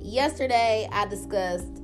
yesterday 0.00 0.88
I 0.90 1.06
discussed 1.06 1.82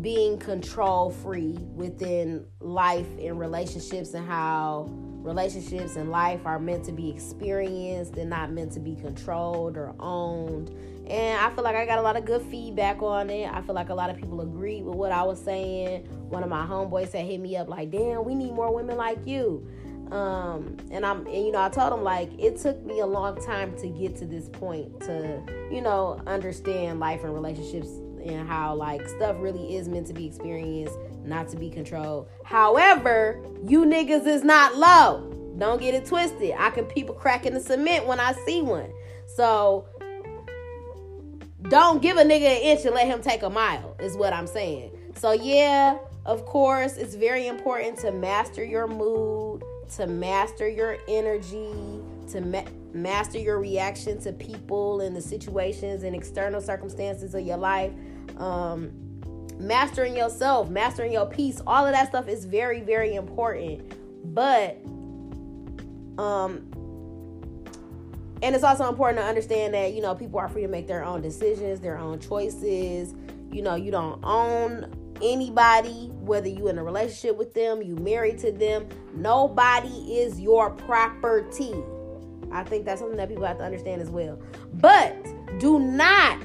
being 0.00 0.38
control 0.38 1.10
free 1.10 1.56
within 1.74 2.44
life 2.60 3.06
and 3.20 3.38
relationships 3.38 4.14
and 4.14 4.26
how 4.26 4.88
relationships 5.22 5.94
and 5.96 6.10
life 6.10 6.40
are 6.44 6.58
meant 6.58 6.84
to 6.84 6.92
be 6.92 7.08
experienced 7.08 8.16
and 8.16 8.28
not 8.28 8.50
meant 8.50 8.72
to 8.72 8.80
be 8.80 8.96
controlled 8.96 9.76
or 9.76 9.94
owned. 10.00 10.70
And 11.06 11.38
I 11.38 11.50
feel 11.50 11.62
like 11.62 11.76
I 11.76 11.86
got 11.86 11.98
a 11.98 12.02
lot 12.02 12.16
of 12.16 12.24
good 12.24 12.42
feedback 12.42 13.02
on 13.02 13.30
it. 13.30 13.52
I 13.52 13.60
feel 13.62 13.74
like 13.74 13.90
a 13.90 13.94
lot 13.94 14.10
of 14.10 14.16
people 14.16 14.40
agreed 14.40 14.82
with 14.82 14.96
what 14.96 15.12
I 15.12 15.22
was 15.22 15.40
saying. 15.42 16.06
One 16.28 16.42
of 16.42 16.48
my 16.48 16.64
homeboys 16.66 17.10
said, 17.10 17.26
hit 17.26 17.40
me 17.40 17.56
up 17.56 17.68
like, 17.68 17.90
"Damn, 17.90 18.24
we 18.24 18.34
need 18.34 18.52
more 18.52 18.74
women 18.74 18.96
like 18.96 19.26
you." 19.26 19.66
Um, 20.12 20.76
and 20.90 21.06
I'm, 21.06 21.26
and, 21.26 21.46
you 21.46 21.52
know, 21.52 21.62
I 21.62 21.70
told 21.70 21.90
him 21.90 22.04
like 22.04 22.30
it 22.38 22.58
took 22.58 22.84
me 22.84 23.00
a 23.00 23.06
long 23.06 23.42
time 23.42 23.74
to 23.78 23.88
get 23.88 24.14
to 24.16 24.26
this 24.26 24.50
point 24.50 25.00
to, 25.00 25.42
you 25.70 25.80
know, 25.80 26.20
understand 26.26 27.00
life 27.00 27.24
and 27.24 27.32
relationships 27.32 27.88
and 28.22 28.46
how 28.46 28.74
like 28.74 29.08
stuff 29.08 29.36
really 29.40 29.74
is 29.74 29.88
meant 29.88 30.06
to 30.08 30.12
be 30.12 30.26
experienced, 30.26 30.98
not 31.24 31.48
to 31.48 31.56
be 31.56 31.70
controlled. 31.70 32.28
However, 32.44 33.42
you 33.66 33.86
niggas 33.86 34.26
is 34.26 34.44
not 34.44 34.76
low. 34.76 35.30
Don't 35.56 35.80
get 35.80 35.94
it 35.94 36.04
twisted. 36.04 36.54
I 36.58 36.68
can 36.68 36.84
people 36.84 37.14
cracking 37.14 37.54
the 37.54 37.60
cement 37.60 38.06
when 38.06 38.20
I 38.20 38.32
see 38.44 38.60
one. 38.60 38.92
So 39.26 39.86
don't 41.70 42.02
give 42.02 42.18
a 42.18 42.22
nigga 42.22 42.44
an 42.44 42.62
inch 42.62 42.84
and 42.84 42.94
let 42.94 43.06
him 43.06 43.22
take 43.22 43.42
a 43.42 43.50
mile, 43.50 43.96
is 43.98 44.14
what 44.14 44.34
I'm 44.34 44.46
saying. 44.46 44.90
So 45.16 45.32
yeah, 45.32 45.96
of 46.26 46.44
course, 46.44 46.98
it's 46.98 47.14
very 47.14 47.46
important 47.46 47.98
to 48.00 48.12
master 48.12 48.62
your 48.62 48.86
mood, 48.86 49.62
to 49.96 50.06
master 50.06 50.68
your 50.68 50.98
energy, 51.08 52.00
to 52.30 52.40
ma- 52.40 52.64
master 52.92 53.38
your 53.38 53.58
reaction 53.58 54.20
to 54.20 54.32
people 54.32 55.00
and 55.00 55.14
the 55.16 55.20
situations 55.20 56.02
and 56.02 56.14
external 56.14 56.60
circumstances 56.60 57.34
of 57.34 57.44
your 57.44 57.56
life. 57.56 57.92
Um, 58.38 58.92
mastering 59.58 60.16
yourself, 60.16 60.70
mastering 60.70 61.12
your 61.12 61.26
peace, 61.26 61.60
all 61.66 61.86
of 61.86 61.92
that 61.92 62.08
stuff 62.08 62.28
is 62.28 62.44
very, 62.44 62.80
very 62.80 63.14
important. 63.14 63.94
But, 64.34 64.78
um, 66.18 66.68
and 68.42 68.54
it's 68.54 68.64
also 68.64 68.88
important 68.88 69.18
to 69.18 69.24
understand 69.24 69.74
that, 69.74 69.92
you 69.92 70.02
know, 70.02 70.14
people 70.14 70.38
are 70.38 70.48
free 70.48 70.62
to 70.62 70.68
make 70.68 70.86
their 70.86 71.04
own 71.04 71.22
decisions, 71.22 71.80
their 71.80 71.98
own 71.98 72.18
choices. 72.18 73.14
You 73.50 73.62
know, 73.62 73.74
you 73.74 73.90
don't 73.90 74.22
own 74.24 75.16
anybody, 75.22 76.11
whether 76.22 76.48
you 76.48 76.68
in 76.68 76.78
a 76.78 76.84
relationship 76.84 77.36
with 77.36 77.52
them, 77.52 77.82
you 77.82 77.96
married 77.96 78.38
to 78.38 78.52
them. 78.52 78.88
Nobody 79.14 80.18
is 80.18 80.40
your 80.40 80.70
property. 80.70 81.74
I 82.50 82.62
think 82.64 82.84
that's 82.84 83.00
something 83.00 83.16
that 83.16 83.28
people 83.28 83.44
have 83.44 83.58
to 83.58 83.64
understand 83.64 84.00
as 84.00 84.10
well. 84.10 84.38
But 84.74 85.16
do 85.58 85.78
not 85.78 86.38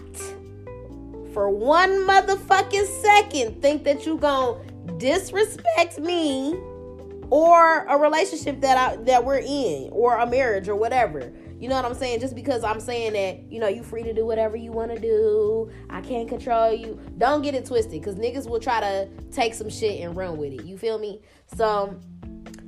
for 1.33 1.49
one 1.49 2.07
motherfucking 2.07 3.01
second 3.01 3.61
think 3.61 3.83
that 3.83 4.05
you 4.05 4.17
gonna 4.17 4.59
disrespect 4.97 5.99
me 5.99 6.55
or 7.29 7.85
a 7.85 7.97
relationship 7.97 8.61
that 8.61 8.77
I 8.77 8.95
that 9.03 9.23
we're 9.23 9.44
in 9.45 9.89
or 9.91 10.17
a 10.17 10.25
marriage 10.25 10.67
or 10.67 10.75
whatever. 10.75 11.31
You 11.59 11.69
know 11.69 11.75
what 11.75 11.85
I'm 11.85 11.95
saying? 11.95 12.19
Just 12.19 12.35
because 12.35 12.63
I'm 12.63 12.79
saying 12.79 13.13
that, 13.13 13.51
you 13.51 13.59
know, 13.59 13.68
you 13.68 13.81
free 13.81 14.03
to 14.03 14.13
do 14.13 14.25
whatever 14.25 14.56
you 14.56 14.72
want 14.72 14.94
to 14.94 15.00
do. 15.00 15.72
I 15.90 16.01
can't 16.01 16.29
control 16.29 16.72
you. 16.72 17.00
Don't 17.18 17.41
get 17.41 17.56
it 17.56 17.66
twisted 17.66 18.03
cuz 18.03 18.16
niggas 18.16 18.47
will 18.47 18.59
try 18.59 18.79
to 18.79 19.09
take 19.31 19.53
some 19.53 19.69
shit 19.69 20.01
and 20.01 20.16
run 20.16 20.38
with 20.38 20.53
it. 20.53 20.66
You 20.66 20.78
feel 20.78 21.00
me? 21.00 21.22
So 21.56 22.00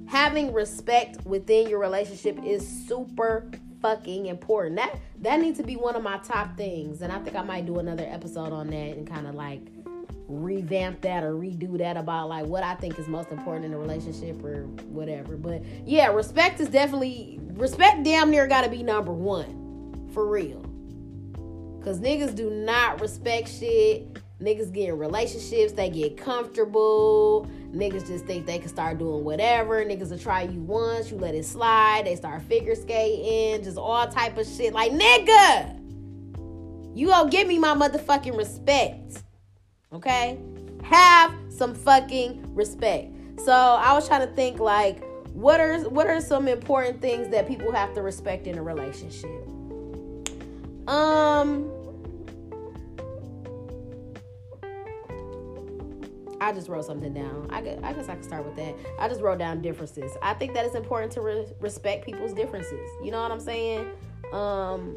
having 0.08 0.54
respect 0.54 1.24
within 1.26 1.70
your 1.70 1.80
relationship 1.80 2.44
is 2.44 2.68
super 2.68 3.52
fucking 3.82 4.26
important. 4.26 4.78
That 4.78 4.96
that 5.22 5.40
needs 5.40 5.58
to 5.60 5.64
be 5.64 5.76
one 5.76 5.96
of 5.96 6.04
my 6.04 6.18
top 6.20 6.58
things. 6.58 7.02
And 7.02 7.12
I 7.12 7.20
think 7.20 7.36
I 7.36 7.44
might 7.44 7.66
do 7.66 7.80
another 7.80 8.08
episode 8.10 8.52
on 8.52 8.68
that 8.68 8.98
and 8.98 9.08
kind 9.08 9.28
of 9.28 9.36
like 9.36 9.62
revamp 10.30 11.02
that 11.02 11.24
or 11.24 11.34
redo 11.34 11.78
that 11.80 11.98
about 11.98 12.30
like 12.30 12.46
what 12.46 12.64
I 12.64 12.76
think 12.76 13.00
is 13.00 13.08
most 13.08 13.32
important 13.32 13.66
in 13.66 13.74
a 13.74 13.80
relationship 13.80 14.44
or 14.44 14.64
whatever. 14.88 15.36
But 15.36 15.64
yeah, 15.86 16.08
respect 16.08 16.60
is 16.60 16.70
definitely 16.70 17.40
respect 17.54 18.04
damn 18.04 18.30
near 18.30 18.48
gotta 18.48 18.70
be 18.70 18.84
number 18.84 19.12
one. 19.12 20.08
For 20.14 20.28
real. 20.28 20.62
Cause 21.84 22.00
niggas 22.00 22.36
do 22.36 22.50
not 22.52 23.02
respect 23.02 23.50
shit. 23.50 24.18
Niggas 24.40 24.72
get 24.72 24.90
in 24.90 24.98
relationships, 24.98 25.74
they 25.74 25.90
get 25.90 26.16
comfortable. 26.16 27.50
Niggas 27.72 28.08
just 28.08 28.26
think 28.26 28.46
they 28.46 28.60
can 28.60 28.70
start 28.70 28.98
doing 28.98 29.24
whatever. 29.24 29.84
Niggas 29.84 30.12
will 30.12 30.20
try 30.20 30.44
you 30.44 30.62
once, 30.62 31.12
you 31.12 31.18
let 31.18 31.36
it 31.36 31.46
slide. 31.46 32.06
They 32.06 32.16
start 32.16 32.42
figure 32.44 32.76
skating, 32.76 33.64
just 33.64 33.78
all 33.78 34.08
type 34.08 34.38
of 34.38 34.48
shit. 34.48 34.74
Like, 34.74 34.94
nigga, 34.94 35.76
you 36.96 37.08
gonna 37.08 37.30
give 37.30 37.48
me 37.48 37.60
my 37.60 37.74
motherfucking 37.74 38.38
respect. 38.38 39.24
Okay? 39.94 40.40
Have 40.84 41.34
some 41.50 41.74
fucking 41.74 42.54
respect. 42.56 43.14
So 43.44 43.54
I 43.54 43.94
was 43.94 44.08
trying 44.08 44.28
to 44.28 44.34
think 44.34 44.60
like, 44.60 45.04
what 45.34 45.60
are 45.60 45.80
what 45.90 46.08
are 46.08 46.20
some 46.22 46.48
important 46.48 47.02
things 47.02 47.30
that 47.30 47.48
people 47.48 47.72
have 47.72 47.94
to 47.94 48.02
respect 48.02 48.48
in 48.48 48.58
a 48.58 48.64
relationship? 48.64 49.48
Um 50.88 51.72
I 56.42 56.54
just 56.54 56.70
wrote 56.70 56.86
something 56.86 57.14
down. 57.14 57.48
I, 57.50 57.62
guess, 57.62 57.80
I 57.84 57.94
guess 57.94 58.08
I 58.08 58.14
can 58.14 58.24
start 58.24 58.46
with 58.46 58.56
that. 58.56 58.74
I 58.98 59.10
just 59.10 59.22
wrote 59.22 59.40
down 59.40 59.62
differences. 59.62 60.12
I 60.22 60.34
think 60.34 60.54
that 60.54 60.66
it's 60.66 60.76
important 60.76 61.12
to 61.14 61.22
re- 61.22 61.46
respect 61.60 62.06
people's 62.06 62.34
differences. 62.34 62.90
You 63.04 63.12
know 63.12 63.22
what 63.22 63.32
I'm 63.32 63.42
saying? 63.42 63.92
Um, 64.32 64.96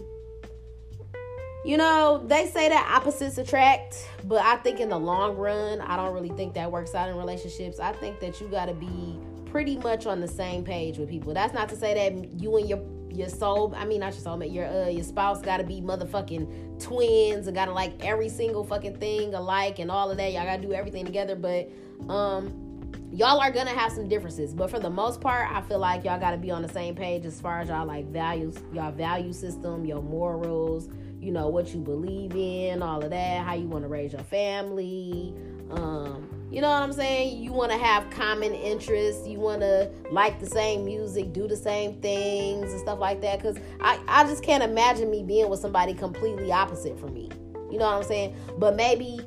you 1.65 1.77
know, 1.77 2.23
they 2.27 2.49
say 2.49 2.69
that 2.69 2.93
opposites 2.95 3.39
attract, 3.39 4.09
but 4.25 4.45
I 4.45 4.57
think 4.57 4.81
in 4.81 4.89
the 4.89 4.99
long 4.99 5.37
run, 5.37 5.81
I 5.81 5.97
don't 5.97 6.13
really 6.13 6.31
think 6.31 6.55
that 6.55 6.71
works 6.71 6.95
out 6.95 7.09
in 7.09 7.17
relationships. 7.17 7.79
I 7.79 7.93
think 7.93 8.19
that 8.21 8.41
you 8.41 8.49
got 8.49 8.67
to 8.67 8.75
be 8.75 9.19
pretty 9.53 9.77
much 9.77 10.07
on 10.07 10.21
the 10.21 10.27
same 10.27 10.65
page 10.65 10.99
with 10.99 11.09
people. 11.09 11.35
That's 11.35 11.55
not 11.55 11.69
to 11.69 11.77
say 11.77 11.95
that 11.95 12.41
you 12.41 12.57
and 12.57 12.69
your 12.69 12.83
your 13.11 13.29
soul, 13.29 13.75
I 13.77 13.85
mean 13.85 14.01
not 14.01 14.15
your 14.15 14.23
soulmate, 14.23 14.55
your 14.55 14.67
uh 14.67 14.89
your 14.89 15.05
spouse 15.05 15.43
gotta 15.43 15.65
be 15.65 15.83
motherfucking 15.83 16.83
twins 16.83 17.47
and 17.47 17.55
gotta 17.55 17.73
like 17.73 18.03
every 18.03 18.31
single 18.31 18.65
fucking 18.65 18.97
thing 18.97 19.35
alike 19.35 19.79
and 19.79 19.91
all 19.91 20.11
of 20.11 20.17
that. 20.17 20.33
Y'all 20.33 20.47
gotta 20.47 20.63
do 20.63 20.73
everything 20.73 21.05
together, 21.05 21.37
but 21.37 21.71
um 22.09 22.73
y'all 23.13 23.39
are 23.39 23.51
gonna 23.51 23.71
have 23.71 23.93
some 23.93 24.09
differences. 24.09 24.55
But 24.55 24.71
for 24.71 24.81
the 24.81 24.89
most 24.89 25.21
part, 25.21 25.53
I 25.53 25.61
feel 25.61 25.79
like 25.79 26.05
y'all 26.05 26.19
gotta 26.19 26.39
be 26.39 26.51
on 26.51 26.63
the 26.63 26.71
same 26.71 26.95
page 26.95 27.27
as 27.27 27.39
far 27.39 27.61
as 27.61 27.69
y'all 27.69 27.87
like 27.87 28.07
values, 28.07 28.57
y'all 28.73 28.93
value 28.93 29.35
system, 29.35 29.85
your 29.85 30.01
morals, 30.01 30.89
you 31.23 31.33
know, 31.33 31.49
what 31.49 31.73
you 31.73 31.81
believe 31.81 32.35
in, 32.35 32.83
all 32.83 33.03
of 33.03 33.11
that, 33.11 33.47
how 33.47 33.55
you 33.55 33.67
wanna 33.67 33.89
raise 33.89 34.13
your 34.13 34.25
family. 34.25 35.35
Um, 35.71 36.29
you 36.53 36.61
know 36.61 36.69
what 36.69 36.83
I'm 36.83 36.93
saying? 36.93 37.43
You 37.43 37.51
want 37.51 37.73
to 37.73 37.79
have 37.79 38.11
common 38.11 38.53
interests. 38.53 39.27
You 39.27 39.41
want 39.41 39.63
to 39.63 39.91
like 40.11 40.39
the 40.39 40.47
same 40.47 40.85
music, 40.85 41.33
do 41.33 41.49
the 41.49 41.57
same 41.57 41.99
things 42.03 42.73
and 42.73 42.81
stuff 42.81 42.99
like 42.99 43.23
that. 43.23 43.39
Because 43.39 43.57
I, 43.81 43.99
I 44.07 44.25
just 44.25 44.43
can't 44.43 44.63
imagine 44.63 45.11
me 45.11 45.23
being 45.23 45.49
with 45.49 45.61
somebody 45.61 45.95
completely 45.95 46.53
opposite 46.53 47.01
from 47.01 47.15
me. 47.15 47.31
You 47.71 47.79
know 47.79 47.87
what 47.87 47.95
I'm 47.95 48.03
saying? 48.03 48.37
But 48.59 48.77
maybe, 48.77 49.21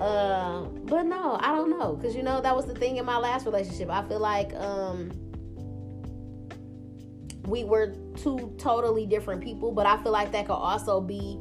uh, 0.00 0.62
but 0.62 1.04
no, 1.04 1.38
I 1.40 1.54
don't 1.54 1.78
know. 1.78 1.94
Because, 1.94 2.16
you 2.16 2.24
know, 2.24 2.40
that 2.40 2.56
was 2.56 2.66
the 2.66 2.74
thing 2.74 2.96
in 2.96 3.04
my 3.04 3.16
last 3.16 3.46
relationship. 3.46 3.88
I 3.88 4.02
feel 4.08 4.18
like, 4.18 4.52
um, 4.54 5.12
we 7.46 7.64
were 7.64 7.94
two 8.16 8.54
totally 8.58 9.06
different 9.06 9.42
people, 9.42 9.72
but 9.72 9.86
I 9.86 10.02
feel 10.02 10.12
like 10.12 10.32
that 10.32 10.46
could 10.46 10.54
also 10.54 11.00
be 11.00 11.38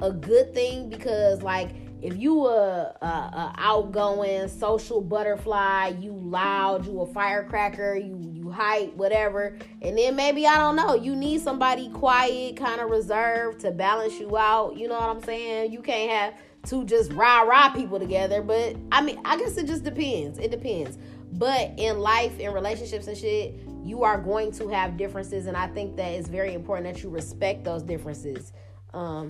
a 0.00 0.12
good 0.12 0.54
thing 0.54 0.88
because, 0.88 1.42
like, 1.42 1.70
if 2.02 2.18
you 2.18 2.44
a, 2.46 2.94
a, 3.00 3.06
a, 3.06 3.54
outgoing 3.56 4.46
social 4.48 5.00
butterfly, 5.00 5.94
you 6.00 6.12
loud, 6.12 6.84
you 6.84 7.00
a 7.00 7.06
firecracker, 7.06 7.96
you 7.96 8.30
you 8.34 8.50
hype, 8.50 8.94
whatever, 8.94 9.56
and 9.80 9.96
then 9.96 10.14
maybe 10.14 10.46
I 10.46 10.56
don't 10.56 10.76
know, 10.76 10.94
you 10.94 11.16
need 11.16 11.40
somebody 11.40 11.88
quiet, 11.88 12.58
kind 12.58 12.82
of 12.82 12.90
reserved 12.90 13.60
to 13.60 13.70
balance 13.70 14.20
you 14.20 14.36
out. 14.36 14.76
You 14.76 14.88
know 14.88 15.00
what 15.00 15.08
I'm 15.08 15.22
saying? 15.22 15.72
You 15.72 15.80
can't 15.80 16.10
have 16.10 16.34
two 16.66 16.84
just 16.84 17.12
rah 17.12 17.40
rah 17.40 17.70
people 17.70 17.98
together. 17.98 18.42
But 18.42 18.76
I 18.92 19.00
mean, 19.00 19.20
I 19.24 19.38
guess 19.38 19.56
it 19.56 19.66
just 19.66 19.84
depends. 19.84 20.38
It 20.38 20.50
depends. 20.50 20.98
But 21.32 21.72
in 21.78 21.98
life, 22.00 22.38
in 22.38 22.52
relationships 22.52 23.06
and 23.06 23.16
shit, 23.16 23.54
you 23.84 24.02
are 24.02 24.18
going 24.18 24.50
to 24.52 24.68
have 24.68 24.96
differences, 24.96 25.46
and 25.46 25.56
I 25.56 25.66
think 25.68 25.96
that 25.96 26.08
it's 26.12 26.28
very 26.28 26.54
important 26.54 26.92
that 26.92 27.02
you 27.02 27.10
respect 27.10 27.64
those 27.64 27.82
differences 27.82 28.52
um, 28.94 29.28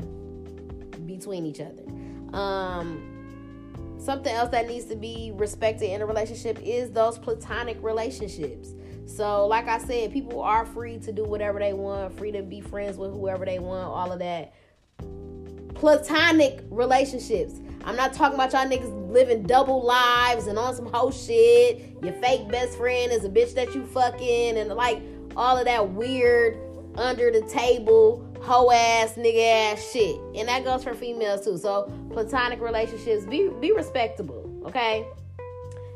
between 1.06 1.44
each 1.44 1.60
other. 1.60 1.82
Um, 2.36 3.96
something 3.98 4.32
else 4.32 4.50
that 4.50 4.68
needs 4.68 4.84
to 4.86 4.96
be 4.96 5.32
respected 5.34 5.90
in 5.90 6.02
a 6.02 6.06
relationship 6.06 6.60
is 6.62 6.92
those 6.92 7.18
platonic 7.18 7.78
relationships. 7.82 8.70
So, 9.06 9.46
like 9.46 9.68
I 9.68 9.78
said, 9.78 10.12
people 10.12 10.40
are 10.40 10.64
free 10.64 10.98
to 11.00 11.12
do 11.12 11.24
whatever 11.24 11.58
they 11.58 11.72
want, 11.72 12.16
free 12.16 12.32
to 12.32 12.42
be 12.42 12.60
friends 12.60 12.96
with 12.96 13.10
whoever 13.10 13.44
they 13.44 13.58
want, 13.58 13.88
all 13.88 14.12
of 14.12 14.20
that. 14.20 14.54
Platonic 15.74 16.64
relationships. 16.70 17.60
I'm 17.84 17.96
not 17.96 18.14
talking 18.14 18.34
about 18.34 18.52
y'all 18.52 18.66
niggas 18.66 19.03
living 19.14 19.44
double 19.44 19.82
lives 19.82 20.48
and 20.48 20.58
on 20.58 20.74
some 20.74 20.86
whole 20.86 21.10
shit. 21.10 21.96
Your 22.02 22.12
fake 22.14 22.48
best 22.48 22.76
friend 22.76 23.12
is 23.12 23.24
a 23.24 23.30
bitch 23.30 23.54
that 23.54 23.74
you 23.74 23.86
fucking 23.86 24.58
and 24.58 24.68
like 24.74 25.00
all 25.36 25.56
of 25.56 25.64
that 25.64 25.90
weird 25.90 26.58
under 26.96 27.30
the 27.30 27.42
table 27.42 28.28
hoe 28.42 28.70
ass 28.70 29.14
nigga 29.14 29.72
ass 29.72 29.90
shit. 29.90 30.20
And 30.34 30.48
that 30.48 30.64
goes 30.64 30.84
for 30.84 30.94
females 30.94 31.44
too. 31.44 31.56
So 31.56 31.90
platonic 32.12 32.60
relationships 32.60 33.24
be 33.24 33.48
be 33.60 33.72
respectable, 33.72 34.62
okay? 34.66 35.06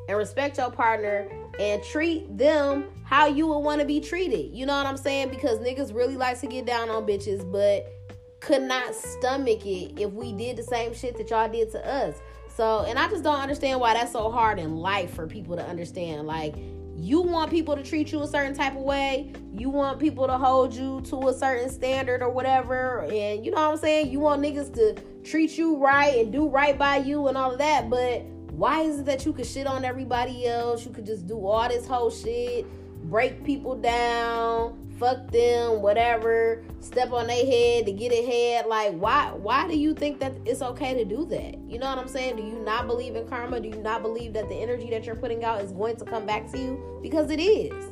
And 0.09 0.17
respect 0.17 0.57
your 0.57 0.71
partner 0.71 1.29
and 1.61 1.83
treat 1.83 2.39
them 2.39 2.85
how 3.05 3.27
you 3.27 3.47
would 3.49 3.59
want 3.59 3.81
to 3.81 3.87
be 3.87 4.01
treated. 4.01 4.57
You 4.57 4.65
know 4.65 4.77
what 4.77 4.87
I'm 4.87 4.97
saying? 4.97 5.29
Because 5.29 5.59
niggas 5.59 5.95
really 5.95 6.17
like 6.17 6.41
to 6.41 6.47
get 6.47 6.67
down 6.67 6.89
on 6.89 7.07
bitches, 7.07 7.51
but 7.51 7.93
could 8.41 8.63
not 8.63 8.95
stomach 8.95 9.67
it 9.67 10.01
if 10.01 10.13
we 10.13 10.33
did 10.33 10.57
the 10.57 10.63
same 10.63 10.95
shit 10.95 11.17
that 11.19 11.31
y'all 11.31 11.49
did 11.49 11.71
to 11.73 11.87
us. 11.87 12.17
So, 12.59 12.85
and 12.89 12.99
I 12.99 13.07
just 13.07 13.23
don't 13.23 13.39
understand 13.39 13.79
why 13.79 13.95
that's 13.95 14.11
so 14.11 14.33
hard 14.33 14.59
in 14.59 14.79
life 14.79 15.15
for 15.15 15.29
people 15.29 15.55
to 15.55 15.65
understand. 15.65 16.27
Like, 16.27 16.57
you 16.97 17.21
want 17.21 17.53
people 17.53 17.77
to 17.77 17.85
treat 17.85 18.11
you 18.11 18.21
a 18.23 18.27
certain 18.27 18.53
type 18.53 18.75
of 18.75 18.83
way. 18.83 19.33
You 19.53 19.71
want 19.71 20.01
people 20.01 20.27
to 20.27 20.37
hold 20.37 20.75
you 20.75 21.01
to 21.03 21.29
a 21.29 21.33
certain 21.33 21.71
standard 21.71 22.21
or 22.21 22.31
whatever. 22.31 23.05
And 23.13 23.45
you 23.47 23.53
know 23.53 23.59
what 23.59 23.75
I'm 23.75 23.77
saying? 23.77 24.11
You 24.11 24.19
want 24.19 24.43
niggas 24.43 24.75
to 24.75 25.01
treat 25.23 25.57
you 25.57 25.77
right 25.77 26.19
and 26.19 26.33
do 26.33 26.49
right 26.49 26.77
by 26.77 26.97
you 26.97 27.29
and 27.29 27.39
all 27.39 27.53
of 27.53 27.59
that. 27.59 27.89
But 27.89 28.25
why 28.51 28.81
is 28.81 28.99
it 28.99 29.07
that 29.07 29.25
you 29.25 29.33
could 29.33 29.47
shit 29.47 29.69
on 29.69 29.85
everybody 29.85 30.49
else? 30.49 30.85
You 30.85 30.91
could 30.91 31.07
just 31.07 31.29
do 31.29 31.47
all 31.47 31.69
this 31.69 31.87
whole 31.87 32.11
shit, 32.11 32.67
break 33.09 33.45
people 33.45 33.77
down, 33.77 34.88
fuck 34.99 35.31
them, 35.31 35.81
whatever, 35.81 36.65
step 36.81 37.13
on 37.13 37.27
their 37.27 37.47
head 37.47 37.87
to 37.87 37.93
get 37.93 38.13
ahead. 38.13 38.67
Like, 38.67 38.95
why 38.99 39.31
why 39.33 39.67
do 39.69 39.77
you 39.77 39.95
think 39.95 40.21
that 40.21 40.35
it's 40.45 40.63
okay 40.63 40.95
to 40.95 41.05
do 41.05 41.27
that? 41.27 41.59
You 41.69 41.79
know 41.79 41.87
what 41.87 41.99
I'm 41.99 42.09
saying? 42.09 42.37
Do 42.37 42.43
you 42.43 42.59
not 42.65 42.87
believe 42.87 43.17
in 43.17 43.27
karma? 43.29 43.61
Do 43.61 43.69
you 43.69 43.83
not 43.83 44.03
believe 44.03 44.33
that 44.35 44.49
the 44.49 44.55
energy 44.57 44.91
that 44.91 45.05
you're 45.05 45.17
putting 45.17 45.45
out 45.45 45.63
is 45.63 45.73
going 45.73 45.97
to 45.97 46.05
come 46.05 46.27
back 46.27 46.51
to 46.53 46.59
you? 46.59 47.01
Because 47.03 47.31
it 47.31 47.41
is. 47.41 47.85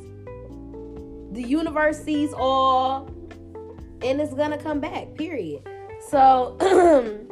The 1.31 1.43
universe 1.43 2.03
sees 2.03 2.33
all 2.33 3.09
and 4.01 4.21
it's 4.21 4.33
gonna 4.33 4.57
come 4.57 4.79
back, 4.79 5.15
period. 5.15 5.67
So 6.09 6.57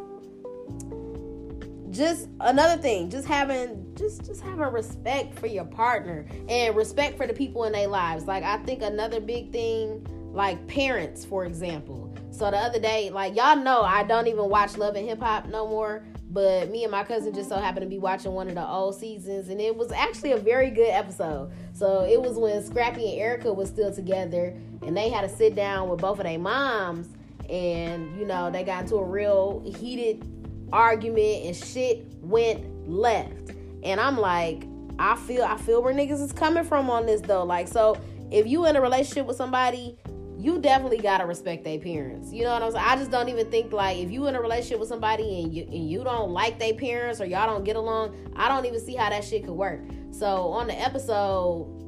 just 1.92 2.28
another 2.40 2.82
thing 2.82 3.10
just 3.10 3.28
having 3.28 3.85
just 3.96 4.26
just 4.26 4.42
having 4.42 4.60
respect 4.72 5.38
for 5.40 5.48
your 5.48 5.66
partner 5.66 6.26
and 6.50 6.76
respect 6.76 7.18
for 7.18 7.28
the 7.28 7.34
people 7.34 7.64
in 7.66 7.74
their 7.74 7.88
lives. 7.88 8.26
Like 8.26 8.44
i 8.44 8.58
think 8.58 8.82
another 8.82 9.20
big 9.20 9.52
thing 9.52 10.06
like 10.34 10.66
parents 10.68 11.24
for 11.26 11.46
example. 11.46 12.14
So 12.32 12.52
the 12.52 12.58
other 12.58 12.80
day 12.80 13.10
like 13.10 13.36
y'all 13.36 13.56
know 13.56 13.82
i 13.82 14.04
don't 14.04 14.28
even 14.28 14.50
watch 14.50 14.78
love 14.78 14.96
and 14.96 15.08
hip 15.08 15.20
hop 15.20 15.48
no 15.48 15.68
more 15.68 16.04
but 16.36 16.70
me 16.70 16.84
and 16.84 16.92
my 16.92 17.06
cousin 17.06 17.34
just 17.34 17.48
so 17.48 17.56
happened 17.56 17.86
to 17.86 17.90
be 17.90 17.98
watching 17.98 18.34
one 18.34 18.50
of 18.50 18.56
the 18.56 18.68
old 18.68 18.96
seasons 18.96 19.48
and 19.48 19.62
it 19.62 19.74
was 19.74 19.92
actually 19.94 20.34
a 20.34 20.38
very 20.38 20.70
good 20.70 20.90
episode. 20.90 21.50
So 21.74 22.04
it 22.04 22.22
was 22.22 22.38
when 22.38 22.62
scrappy 22.62 23.12
and 23.12 23.22
erica 23.22 23.54
was 23.54 23.70
still 23.70 23.94
together 23.94 24.54
and 24.82 24.98
they 24.98 25.10
had 25.10 25.22
to 25.22 25.30
sit 25.30 25.56
down 25.56 25.88
with 25.88 26.02
both 26.02 26.20
of 26.20 26.26
their 26.26 26.38
moms 26.38 27.08
and 27.50 28.20
you 28.20 28.26
know 28.26 28.52
they 28.52 28.64
got 28.64 28.84
into 28.84 28.96
a 28.96 29.04
real 29.04 29.64
heated 29.80 30.28
argument 30.74 31.46
and 31.46 31.56
shit 31.56 32.06
went 32.22 32.90
left. 32.90 33.52
And 33.86 34.02
I'm 34.02 34.18
like, 34.18 34.68
I 35.00 35.16
feel 35.16 35.44
I 35.44 35.58
feel 35.58 35.82
where 35.82 35.94
niggas 35.94 36.22
is 36.22 36.34
coming 36.34 36.64
from 36.64 36.90
on 36.90 37.06
this 37.06 37.22
though. 37.22 37.44
Like, 37.44 37.68
so 37.68 37.98
if 38.32 38.48
you 38.48 38.66
in 38.66 38.76
a 38.76 38.82
relationship 38.82 39.28
with 39.28 39.38
somebody, 39.38 39.98
you 40.38 40.60
definitely 40.60 40.98
gotta 40.98 41.26
respect 41.26 41.64
their 41.64 41.80
parents. 41.80 42.34
You 42.34 42.44
know 42.44 42.54
what 42.54 42.64
I'm 42.64 42.72
saying? 42.72 42.86
I 42.86 42.96
just 42.96 43.12
don't 43.12 43.30
even 43.30 43.50
think 43.50 43.72
like 43.72 43.98
if 43.98 44.12
you 44.12 44.28
in 44.28 44.36
a 44.36 44.42
relationship 44.42 44.80
with 44.80 44.90
somebody 44.90 45.44
and 45.44 45.54
you 45.54 45.64
and 45.64 45.90
you 45.90 46.04
don't 46.04 46.32
like 46.32 46.60
their 46.60 46.74
parents 46.74 47.22
or 47.22 47.26
y'all 47.26 47.48
don't 47.48 47.64
get 47.64 47.76
along, 47.76 48.34
I 48.36 48.48
don't 48.48 48.66
even 48.66 48.80
see 48.80 48.96
how 48.96 49.10
that 49.10 49.24
shit 49.24 49.46
could 49.46 49.54
work. 49.54 49.82
So 50.12 50.50
on 50.50 50.68
the 50.68 50.80
episode, 50.80 51.85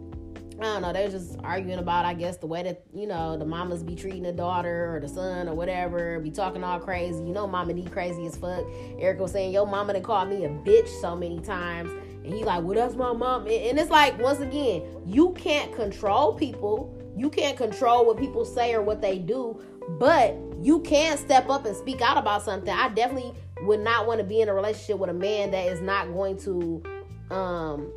I 0.60 0.64
don't 0.64 0.82
know, 0.82 0.92
they're 0.92 1.10
just 1.10 1.38
arguing 1.44 1.78
about, 1.78 2.06
I 2.06 2.16
guess, 2.16 2.38
the 2.38 2.48
way 2.48 2.64
that, 2.64 2.84
you 2.92 3.06
know, 3.06 3.38
the 3.38 3.46
mamas 3.46 3.84
be 3.84 3.96
treating 3.96 4.24
the 4.24 4.32
daughter 4.32 4.96
or 4.96 5.00
the 5.00 5.08
son 5.08 5.48
or 5.48 5.54
whatever, 5.54 6.20
be 6.20 6.32
talking 6.32 6.64
all 6.64 6.80
crazy. 6.80 7.24
You 7.24 7.32
know, 7.32 7.46
mama 7.46 7.76
Dee 7.76 7.84
crazy 7.84 8.26
as 8.26 8.36
fuck. 8.36 8.66
Erica 8.98 9.22
was 9.22 9.32
saying, 9.32 9.54
yo, 9.54 9.66
mama 9.66 9.94
done 9.94 10.02
called 10.02 10.30
me 10.30 10.46
a 10.46 10.50
bitch 10.50 10.88
so 11.00 11.16
many 11.16 11.40
times. 11.42 11.92
And 12.24 12.34
he 12.34 12.44
like, 12.44 12.64
well, 12.64 12.74
that's 12.74 12.96
my 12.96 13.14
mom. 13.14 13.44
And 13.44 13.78
it's 13.78 13.92
like, 13.92 14.20
once 14.20 14.40
again, 14.40 14.84
you 15.06 15.32
can't 15.34 15.72
control 15.76 16.34
people. 16.34 16.94
You 17.16 17.30
can't 17.30 17.56
control 17.56 18.06
what 18.06 18.18
people 18.18 18.44
say 18.44 18.74
or 18.74 18.82
what 18.82 19.00
they 19.00 19.20
do, 19.20 19.62
but 20.00 20.36
you 20.62 20.80
can 20.82 21.18
step 21.18 21.50
up 21.50 21.66
and 21.66 21.76
speak 21.76 22.02
out 22.02 22.18
about 22.18 22.44
something. 22.44 22.72
I 22.72 22.90
definitely 22.90 23.34
would 23.62 23.80
not 23.80 24.08
want 24.08 24.20
to 24.20 24.24
be 24.24 24.42
in 24.42 24.50
a 24.50 24.54
relationship 24.54 24.98
with 24.98 25.10
a 25.10 25.14
man 25.14 25.52
that 25.52 25.68
is 25.68 25.82
not 25.82 26.14
going 26.14 26.38
to 26.38 26.84
um 27.30 27.92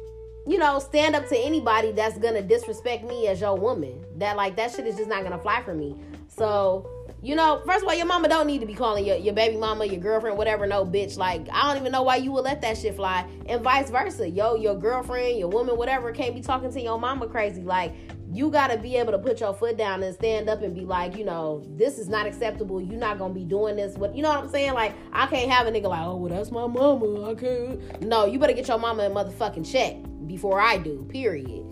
you 0.46 0.58
know, 0.58 0.78
stand 0.78 1.14
up 1.14 1.28
to 1.28 1.38
anybody 1.38 1.92
that's 1.92 2.18
gonna 2.18 2.42
disrespect 2.42 3.04
me 3.04 3.28
as 3.28 3.40
your 3.40 3.56
woman. 3.56 4.04
That 4.16 4.36
like 4.36 4.56
that 4.56 4.72
shit 4.72 4.86
is 4.86 4.96
just 4.96 5.08
not 5.08 5.22
gonna 5.22 5.38
fly 5.38 5.62
for 5.62 5.74
me. 5.74 5.96
So, 6.28 6.88
you 7.22 7.34
know, 7.34 7.60
first 7.66 7.82
of 7.82 7.88
all, 7.88 7.94
your 7.94 8.06
mama 8.06 8.28
don't 8.28 8.46
need 8.46 8.60
to 8.60 8.66
be 8.66 8.74
calling 8.74 9.04
your, 9.04 9.16
your 9.16 9.34
baby 9.34 9.56
mama, 9.56 9.84
your 9.84 10.00
girlfriend, 10.00 10.38
whatever, 10.38 10.66
no 10.66 10.86
bitch. 10.86 11.18
Like, 11.18 11.46
I 11.52 11.68
don't 11.68 11.80
even 11.80 11.92
know 11.92 12.02
why 12.02 12.16
you 12.16 12.32
would 12.32 12.44
let 12.44 12.62
that 12.62 12.78
shit 12.78 12.96
fly. 12.96 13.26
And 13.46 13.62
vice 13.62 13.90
versa. 13.90 14.28
Yo, 14.28 14.54
your 14.54 14.76
girlfriend, 14.76 15.38
your 15.38 15.48
woman, 15.48 15.76
whatever, 15.76 16.12
can't 16.12 16.34
be 16.34 16.40
talking 16.40 16.72
to 16.72 16.80
your 16.80 16.98
mama 16.98 17.28
crazy. 17.28 17.62
Like, 17.62 17.92
you 18.32 18.48
gotta 18.48 18.78
be 18.78 18.96
able 18.96 19.12
to 19.12 19.18
put 19.18 19.40
your 19.40 19.52
foot 19.52 19.76
down 19.76 20.02
and 20.02 20.14
stand 20.14 20.48
up 20.48 20.62
and 20.62 20.74
be 20.74 20.82
like, 20.82 21.16
you 21.16 21.24
know, 21.24 21.62
this 21.76 21.98
is 21.98 22.08
not 22.08 22.26
acceptable. 22.26 22.80
You're 22.80 22.98
not 22.98 23.18
gonna 23.18 23.34
be 23.34 23.44
doing 23.44 23.76
this. 23.76 23.96
What 23.96 24.14
you 24.14 24.22
know 24.22 24.30
what 24.30 24.38
I'm 24.38 24.48
saying? 24.48 24.72
Like, 24.72 24.94
I 25.12 25.26
can't 25.26 25.50
have 25.50 25.66
a 25.66 25.70
nigga 25.70 25.88
like, 25.88 26.06
oh 26.06 26.16
well, 26.16 26.32
that's 26.32 26.52
my 26.52 26.66
mama. 26.66 27.28
I 27.28 27.34
can't. 27.34 28.02
No, 28.02 28.26
you 28.26 28.38
better 28.38 28.52
get 28.52 28.68
your 28.68 28.78
mama 28.78 29.02
a 29.02 29.10
motherfucking 29.10 29.70
check 29.70 29.96
before 30.30 30.60
I 30.60 30.78
do, 30.78 31.04
period. 31.08 31.66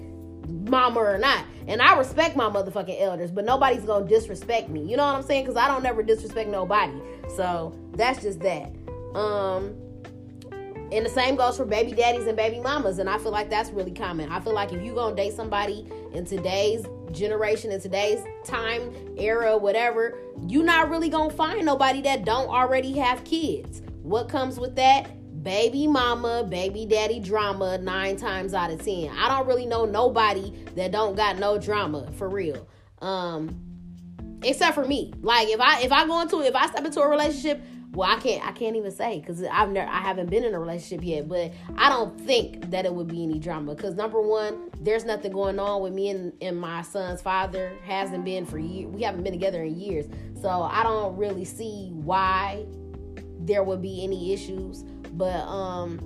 Mama 0.68 0.98
or 0.98 1.16
not. 1.18 1.44
And 1.68 1.80
I 1.80 1.96
respect 1.96 2.34
my 2.34 2.48
motherfucking 2.48 3.00
elders, 3.00 3.30
but 3.30 3.44
nobody's 3.44 3.84
gonna 3.84 4.08
disrespect 4.08 4.68
me. 4.68 4.82
You 4.82 4.96
know 4.96 5.06
what 5.06 5.14
I'm 5.14 5.22
saying? 5.22 5.44
Because 5.44 5.56
I 5.56 5.68
don't 5.68 5.82
never 5.82 6.02
disrespect 6.02 6.50
nobody. 6.50 7.00
So 7.36 7.72
that's 7.92 8.20
just 8.20 8.40
that. 8.40 8.72
Um, 9.14 9.76
and 10.90 11.06
the 11.06 11.10
same 11.10 11.36
goes 11.36 11.56
for 11.56 11.66
baby 11.66 11.92
daddies 11.92 12.26
and 12.26 12.36
baby 12.36 12.58
mamas. 12.58 12.98
And 12.98 13.08
I 13.08 13.18
feel 13.18 13.30
like 13.30 13.48
that's 13.48 13.70
really 13.70 13.92
common. 13.92 14.32
I 14.32 14.40
feel 14.40 14.54
like 14.54 14.72
if 14.72 14.82
you 14.82 14.92
gonna 14.92 15.14
date 15.14 15.34
somebody 15.34 15.86
in 16.12 16.24
today's 16.24 16.84
generation, 17.12 17.70
in 17.70 17.80
today's 17.80 18.24
time, 18.44 18.92
era, 19.16 19.56
whatever, 19.56 20.18
you're 20.48 20.64
not 20.64 20.90
really 20.90 21.10
gonna 21.10 21.30
find 21.30 21.64
nobody 21.64 22.00
that 22.02 22.24
don't 22.24 22.48
already 22.48 22.94
have 22.94 23.22
kids. 23.22 23.82
What 24.02 24.28
comes 24.28 24.58
with 24.58 24.74
that? 24.76 25.10
Baby 25.42 25.86
mama, 25.86 26.44
baby 26.48 26.86
daddy 26.86 27.20
drama 27.20 27.78
nine 27.78 28.16
times 28.16 28.54
out 28.54 28.70
of 28.70 28.84
ten. 28.84 29.10
I 29.16 29.28
don't 29.28 29.46
really 29.46 29.66
know 29.66 29.84
nobody 29.84 30.52
that 30.76 30.92
don't 30.92 31.16
got 31.16 31.38
no 31.38 31.58
drama 31.58 32.10
for 32.12 32.28
real. 32.28 32.66
Um, 33.00 33.68
except 34.42 34.74
for 34.74 34.84
me. 34.84 35.12
Like 35.20 35.48
if 35.48 35.60
I 35.60 35.80
if 35.82 35.92
I 35.92 36.06
go 36.06 36.20
into 36.20 36.40
if 36.40 36.54
I 36.54 36.66
step 36.66 36.84
into 36.84 37.00
a 37.00 37.08
relationship, 37.08 37.62
well 37.92 38.10
I 38.10 38.20
can't 38.20 38.46
I 38.46 38.52
can't 38.52 38.76
even 38.76 38.90
say 38.90 39.20
because 39.20 39.42
I've 39.50 39.70
never 39.70 39.90
I 39.90 39.98
haven't 39.98 40.30
been 40.30 40.44
in 40.44 40.54
a 40.54 40.60
relationship 40.60 41.04
yet, 41.04 41.28
but 41.28 41.52
I 41.76 41.88
don't 41.88 42.20
think 42.20 42.70
that 42.70 42.84
it 42.84 42.94
would 42.94 43.08
be 43.08 43.22
any 43.22 43.38
drama 43.38 43.74
because 43.74 43.94
number 43.94 44.20
one, 44.20 44.70
there's 44.80 45.04
nothing 45.04 45.32
going 45.32 45.58
on 45.58 45.82
with 45.82 45.92
me 45.92 46.10
and, 46.10 46.32
and 46.40 46.58
my 46.58 46.82
son's 46.82 47.22
father 47.22 47.72
hasn't 47.84 48.24
been 48.24 48.46
for 48.46 48.58
years. 48.58 48.86
We 48.88 49.02
haven't 49.02 49.22
been 49.22 49.32
together 49.32 49.62
in 49.62 49.78
years, 49.78 50.06
so 50.40 50.48
I 50.48 50.82
don't 50.82 51.16
really 51.16 51.44
see 51.44 51.90
why 51.92 52.66
there 53.40 53.62
would 53.64 53.80
be 53.82 54.04
any 54.04 54.32
issues. 54.32 54.84
But 55.18 55.46
um 55.46 56.00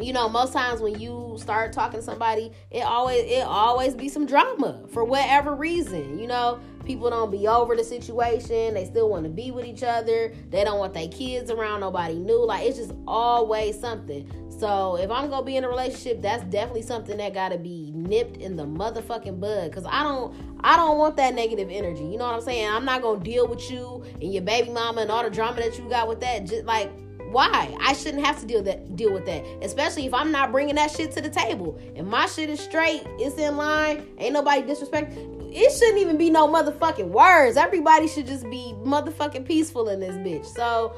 you 0.00 0.14
know, 0.14 0.28
most 0.28 0.52
times 0.52 0.80
when 0.80 0.98
you 0.98 1.36
start 1.38 1.72
talking 1.72 2.00
to 2.00 2.04
somebody, 2.04 2.52
it 2.70 2.80
always 2.80 3.22
it 3.30 3.44
always 3.44 3.94
be 3.94 4.08
some 4.08 4.26
drama 4.26 4.82
for 4.92 5.04
whatever 5.04 5.54
reason. 5.54 6.18
You 6.18 6.26
know, 6.26 6.58
people 6.84 7.10
don't 7.10 7.30
be 7.30 7.46
over 7.46 7.76
the 7.76 7.84
situation. 7.84 8.74
They 8.74 8.86
still 8.86 9.10
want 9.10 9.24
to 9.24 9.30
be 9.30 9.50
with 9.50 9.66
each 9.66 9.82
other. 9.82 10.32
They 10.48 10.64
don't 10.64 10.78
want 10.78 10.94
their 10.94 11.08
kids 11.08 11.50
around. 11.50 11.80
Nobody 11.80 12.14
new. 12.14 12.44
Like 12.44 12.66
it's 12.66 12.78
just 12.78 12.92
always 13.06 13.78
something. 13.78 14.30
So 14.58 14.96
if 14.96 15.10
I'm 15.10 15.28
gonna 15.30 15.44
be 15.44 15.56
in 15.56 15.64
a 15.64 15.68
relationship, 15.68 16.22
that's 16.22 16.44
definitely 16.44 16.82
something 16.82 17.16
that 17.18 17.34
gotta 17.34 17.58
be 17.58 17.92
nipped 17.94 18.38
in 18.38 18.56
the 18.56 18.64
motherfucking 18.64 19.40
bud. 19.40 19.72
Cause 19.72 19.84
I 19.86 20.02
don't 20.02 20.34
I 20.62 20.76
don't 20.76 20.98
want 20.98 21.16
that 21.16 21.34
negative 21.34 21.68
energy. 21.70 22.04
You 22.04 22.16
know 22.16 22.24
what 22.24 22.34
I'm 22.34 22.42
saying? 22.42 22.68
I'm 22.68 22.84
not 22.84 23.02
gonna 23.02 23.22
deal 23.22 23.46
with 23.46 23.70
you 23.70 24.02
and 24.20 24.32
your 24.32 24.42
baby 24.42 24.70
mama 24.70 25.02
and 25.02 25.10
all 25.10 25.22
the 25.22 25.30
drama 25.30 25.60
that 25.60 25.78
you 25.78 25.88
got 25.88 26.08
with 26.08 26.20
that. 26.20 26.46
Just 26.46 26.64
like 26.64 26.90
why? 27.30 27.76
I 27.80 27.92
shouldn't 27.92 28.24
have 28.24 28.40
to 28.40 28.46
deal 28.46 28.62
that 28.64 28.96
deal 28.96 29.12
with 29.12 29.24
that, 29.26 29.44
especially 29.62 30.06
if 30.06 30.14
I'm 30.14 30.32
not 30.32 30.50
bringing 30.50 30.74
that 30.74 30.90
shit 30.90 31.12
to 31.12 31.20
the 31.20 31.30
table. 31.30 31.78
And 31.96 32.06
my 32.06 32.26
shit 32.26 32.50
is 32.50 32.60
straight, 32.60 33.02
it's 33.18 33.38
in 33.38 33.56
line, 33.56 34.06
ain't 34.18 34.34
nobody 34.34 34.62
disrespect. 34.62 35.16
It 35.52 35.72
shouldn't 35.72 35.98
even 35.98 36.16
be 36.16 36.30
no 36.30 36.46
motherfucking 36.48 37.08
words. 37.08 37.56
Everybody 37.56 38.08
should 38.08 38.26
just 38.26 38.48
be 38.50 38.74
motherfucking 38.84 39.46
peaceful 39.46 39.88
in 39.88 40.00
this 40.00 40.16
bitch. 40.16 40.46
So 40.46 40.96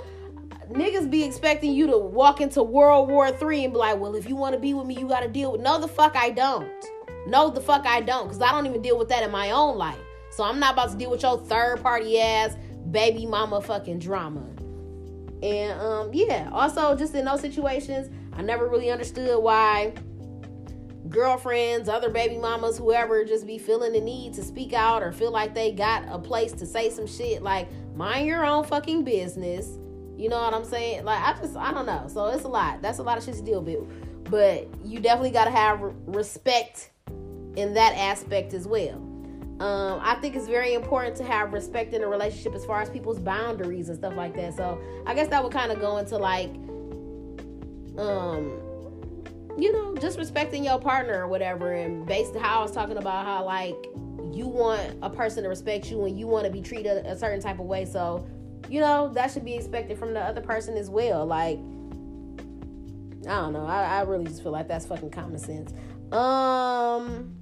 niggas 0.70 1.10
be 1.10 1.24
expecting 1.24 1.72
you 1.72 1.86
to 1.86 1.98
walk 1.98 2.40
into 2.40 2.62
World 2.62 3.08
War 3.08 3.30
Three 3.30 3.64
and 3.64 3.72
be 3.72 3.78
like, 3.78 3.98
well, 3.98 4.14
if 4.14 4.28
you 4.28 4.36
want 4.36 4.54
to 4.54 4.60
be 4.60 4.74
with 4.74 4.86
me, 4.86 4.98
you 4.98 5.08
got 5.08 5.20
to 5.20 5.28
deal 5.28 5.52
with. 5.52 5.60
No, 5.60 5.80
the 5.80 5.88
fuck 5.88 6.16
I 6.16 6.30
don't. 6.30 6.70
No, 7.26 7.50
the 7.50 7.60
fuck 7.60 7.86
I 7.86 8.00
don't, 8.00 8.24
because 8.24 8.42
I 8.42 8.50
don't 8.50 8.66
even 8.66 8.82
deal 8.82 8.98
with 8.98 9.08
that 9.10 9.22
in 9.22 9.30
my 9.30 9.50
own 9.50 9.78
life. 9.78 9.98
So 10.30 10.44
I'm 10.44 10.58
not 10.58 10.72
about 10.72 10.90
to 10.90 10.96
deal 10.96 11.10
with 11.10 11.22
your 11.22 11.38
third 11.38 11.82
party 11.82 12.18
ass 12.18 12.56
baby 12.90 13.26
mama 13.26 13.60
fucking 13.60 13.98
drama. 13.98 14.51
And 15.42 15.80
um, 15.80 16.10
yeah, 16.12 16.48
also 16.52 16.96
just 16.96 17.14
in 17.14 17.24
those 17.24 17.40
situations, 17.40 18.08
I 18.32 18.42
never 18.42 18.68
really 18.68 18.90
understood 18.90 19.42
why 19.42 19.92
girlfriends, 21.08 21.88
other 21.88 22.10
baby 22.10 22.38
mamas, 22.38 22.78
whoever 22.78 23.24
just 23.24 23.46
be 23.46 23.58
feeling 23.58 23.92
the 23.92 24.00
need 24.00 24.34
to 24.34 24.42
speak 24.42 24.72
out 24.72 25.02
or 25.02 25.12
feel 25.12 25.30
like 25.30 25.54
they 25.54 25.72
got 25.72 26.04
a 26.08 26.18
place 26.18 26.52
to 26.52 26.66
say 26.66 26.90
some 26.90 27.06
shit. 27.06 27.42
Like, 27.42 27.68
mind 27.94 28.26
your 28.26 28.44
own 28.44 28.64
fucking 28.64 29.04
business. 29.04 29.78
You 30.16 30.28
know 30.28 30.40
what 30.40 30.54
I'm 30.54 30.64
saying? 30.64 31.04
Like, 31.04 31.20
I 31.20 31.38
just, 31.40 31.56
I 31.56 31.72
don't 31.72 31.86
know. 31.86 32.06
So 32.08 32.26
it's 32.26 32.44
a 32.44 32.48
lot. 32.48 32.80
That's 32.80 32.98
a 32.98 33.02
lot 33.02 33.18
of 33.18 33.24
shit 33.24 33.34
to 33.34 33.42
deal 33.42 33.62
with. 33.62 34.30
But 34.30 34.68
you 34.84 35.00
definitely 35.00 35.32
got 35.32 35.44
to 35.44 35.50
have 35.50 35.80
respect 36.06 36.90
in 37.56 37.74
that 37.74 37.94
aspect 37.94 38.54
as 38.54 38.66
well. 38.66 39.11
Um, 39.62 40.00
I 40.02 40.16
think 40.16 40.34
it's 40.34 40.48
very 40.48 40.74
important 40.74 41.14
to 41.18 41.24
have 41.24 41.52
respect 41.52 41.94
in 41.94 42.02
a 42.02 42.08
relationship 42.08 42.52
as 42.52 42.64
far 42.64 42.82
as 42.82 42.90
people's 42.90 43.20
boundaries 43.20 43.88
and 43.90 43.96
stuff 43.96 44.16
like 44.16 44.34
that. 44.34 44.56
So 44.56 44.82
I 45.06 45.14
guess 45.14 45.28
that 45.28 45.40
would 45.40 45.52
kind 45.52 45.70
of 45.70 45.78
go 45.78 45.98
into 45.98 46.18
like, 46.18 46.50
um, 47.96 48.60
you 49.56 49.72
know, 49.72 49.94
just 49.94 50.18
respecting 50.18 50.64
your 50.64 50.80
partner 50.80 51.22
or 51.22 51.28
whatever. 51.28 51.74
And 51.74 52.04
based 52.04 52.34
how 52.34 52.58
I 52.58 52.62
was 52.62 52.72
talking 52.72 52.96
about 52.96 53.24
how 53.24 53.44
like 53.44 53.76
you 54.32 54.48
want 54.48 54.98
a 55.00 55.08
person 55.08 55.44
to 55.44 55.48
respect 55.48 55.92
you 55.92 56.06
and 56.06 56.18
you 56.18 56.26
want 56.26 56.44
to 56.44 56.50
be 56.50 56.60
treated 56.60 57.06
a 57.06 57.16
certain 57.16 57.40
type 57.40 57.60
of 57.60 57.66
way. 57.66 57.84
So, 57.84 58.26
you 58.68 58.80
know, 58.80 59.10
that 59.10 59.30
should 59.30 59.44
be 59.44 59.54
expected 59.54 59.96
from 59.96 60.12
the 60.12 60.20
other 60.20 60.40
person 60.40 60.76
as 60.76 60.90
well. 60.90 61.24
Like, 61.24 61.58
I 63.28 63.36
don't 63.36 63.52
know. 63.52 63.64
I, 63.64 63.98
I 63.98 64.00
really 64.02 64.24
just 64.24 64.42
feel 64.42 64.50
like 64.50 64.66
that's 64.66 64.86
fucking 64.86 65.10
common 65.10 65.38
sense. 65.38 65.72
Um 66.10 67.36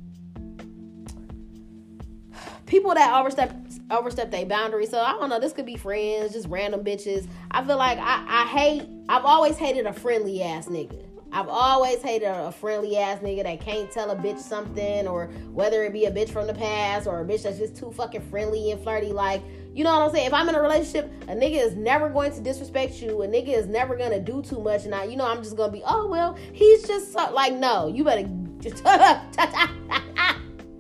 people 2.70 2.94
that 2.94 3.12
overstep 3.12 3.52
overstep 3.90 4.30
their 4.30 4.46
boundaries. 4.46 4.88
So 4.88 5.00
I 5.00 5.12
don't 5.12 5.28
know. 5.28 5.40
This 5.40 5.52
could 5.52 5.66
be 5.66 5.76
friends, 5.76 6.32
just 6.32 6.48
random 6.48 6.82
bitches. 6.82 7.26
I 7.50 7.62
feel 7.64 7.76
like 7.76 7.98
I, 7.98 8.24
I 8.26 8.46
hate. 8.46 8.88
I've 9.08 9.24
always 9.24 9.58
hated 9.58 9.86
a 9.86 9.92
friendly 9.92 10.42
ass 10.42 10.68
nigga. 10.68 11.04
I've 11.32 11.48
always 11.48 12.02
hated 12.02 12.26
a 12.26 12.50
friendly 12.50 12.96
ass 12.96 13.20
nigga 13.20 13.44
that 13.44 13.60
can't 13.60 13.90
tell 13.90 14.10
a 14.10 14.16
bitch 14.16 14.38
something, 14.38 15.06
or 15.06 15.26
whether 15.52 15.84
it 15.84 15.92
be 15.92 16.06
a 16.06 16.12
bitch 16.12 16.30
from 16.30 16.46
the 16.46 16.54
past 16.54 17.06
or 17.06 17.20
a 17.20 17.24
bitch 17.24 17.42
that's 17.42 17.58
just 17.58 17.76
too 17.76 17.92
fucking 17.92 18.22
friendly 18.22 18.70
and 18.70 18.82
flirty. 18.82 19.12
Like, 19.12 19.42
you 19.74 19.84
know 19.84 19.92
what 19.92 20.02
I'm 20.02 20.10
saying? 20.12 20.26
If 20.28 20.32
I'm 20.32 20.48
in 20.48 20.54
a 20.54 20.62
relationship, 20.62 21.12
a 21.22 21.34
nigga 21.34 21.64
is 21.64 21.74
never 21.74 22.08
going 22.08 22.32
to 22.32 22.40
disrespect 22.40 23.02
you. 23.02 23.22
A 23.22 23.28
nigga 23.28 23.48
is 23.48 23.66
never 23.66 23.96
gonna 23.96 24.20
do 24.20 24.42
too 24.42 24.60
much, 24.60 24.84
and 24.84 24.94
I, 24.94 25.04
you 25.04 25.16
know, 25.16 25.26
I'm 25.26 25.42
just 25.42 25.56
gonna 25.56 25.72
be, 25.72 25.82
oh 25.84 26.06
well, 26.08 26.36
he's 26.52 26.86
just 26.86 27.12
so, 27.12 27.32
like, 27.32 27.52
no, 27.52 27.88
you 27.88 28.04
better 28.04 28.28
just 28.60 28.82
better 28.84 29.20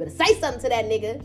say 0.08 0.34
something 0.40 0.60
to 0.62 0.68
that 0.68 0.84
nigga. 0.86 1.24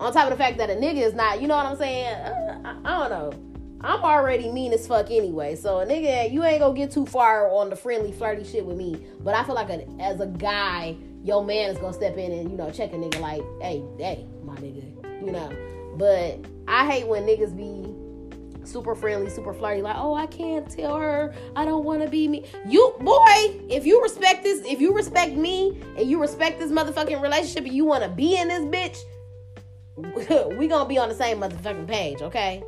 On 0.00 0.10
top 0.14 0.24
of 0.24 0.30
the 0.30 0.42
fact 0.42 0.56
that 0.56 0.70
a 0.70 0.74
nigga 0.74 1.02
is 1.02 1.12
not, 1.12 1.42
you 1.42 1.46
know 1.46 1.56
what 1.56 1.66
I'm 1.66 1.76
saying? 1.76 2.06
Uh, 2.06 2.60
I, 2.64 2.70
I, 2.84 2.98
don't 2.98 3.10
know. 3.10 3.78
I'm 3.82 4.02
already 4.02 4.50
mean 4.50 4.72
as 4.72 4.86
fuck 4.86 5.10
anyway. 5.10 5.56
So 5.56 5.80
a 5.80 5.86
nigga, 5.86 6.32
you 6.32 6.42
ain't 6.42 6.60
gonna 6.60 6.74
get 6.74 6.90
too 6.90 7.04
far 7.04 7.50
on 7.50 7.68
the 7.68 7.76
friendly, 7.76 8.10
flirty 8.10 8.42
shit 8.42 8.64
with 8.64 8.78
me. 8.78 8.98
But 9.20 9.34
I 9.34 9.44
feel 9.44 9.54
like 9.54 9.68
a, 9.68 9.86
as 10.00 10.20
a 10.20 10.26
guy, 10.26 10.96
your 11.22 11.44
man 11.44 11.68
is 11.68 11.76
gonna 11.76 11.92
step 11.92 12.16
in 12.16 12.32
and 12.32 12.50
you 12.50 12.56
know 12.56 12.70
check 12.70 12.94
a 12.94 12.96
nigga 12.96 13.20
like, 13.20 13.42
hey, 13.60 13.82
hey, 13.98 14.26
my 14.42 14.56
nigga, 14.56 14.82
you 15.22 15.32
know. 15.32 15.52
But 15.96 16.46
I 16.66 16.90
hate 16.90 17.06
when 17.06 17.24
niggas 17.24 17.54
be 17.54 17.94
super 18.66 18.94
friendly, 18.94 19.28
super 19.28 19.52
flirty, 19.52 19.82
like, 19.82 19.96
oh, 19.98 20.14
I 20.14 20.26
can't 20.28 20.70
tell 20.70 20.96
her 20.96 21.34
I 21.54 21.66
don't 21.66 21.84
want 21.84 22.00
to 22.02 22.08
be 22.08 22.26
me. 22.26 22.46
You 22.66 22.94
boy, 23.00 23.60
if 23.68 23.84
you 23.84 24.02
respect 24.02 24.44
this, 24.44 24.64
if 24.64 24.80
you 24.80 24.94
respect 24.94 25.34
me 25.34 25.78
and 25.98 26.10
you 26.10 26.18
respect 26.18 26.58
this 26.58 26.70
motherfucking 26.70 27.20
relationship 27.20 27.64
and 27.64 27.74
you 27.74 27.84
want 27.84 28.02
to 28.02 28.08
be 28.08 28.38
in 28.38 28.48
this 28.48 28.62
bitch, 28.62 29.04
we 30.58 30.68
gonna 30.68 30.88
be 30.88 30.98
on 30.98 31.08
the 31.08 31.14
same 31.14 31.38
motherfucking 31.40 31.88
page, 31.88 32.22
okay? 32.22 32.62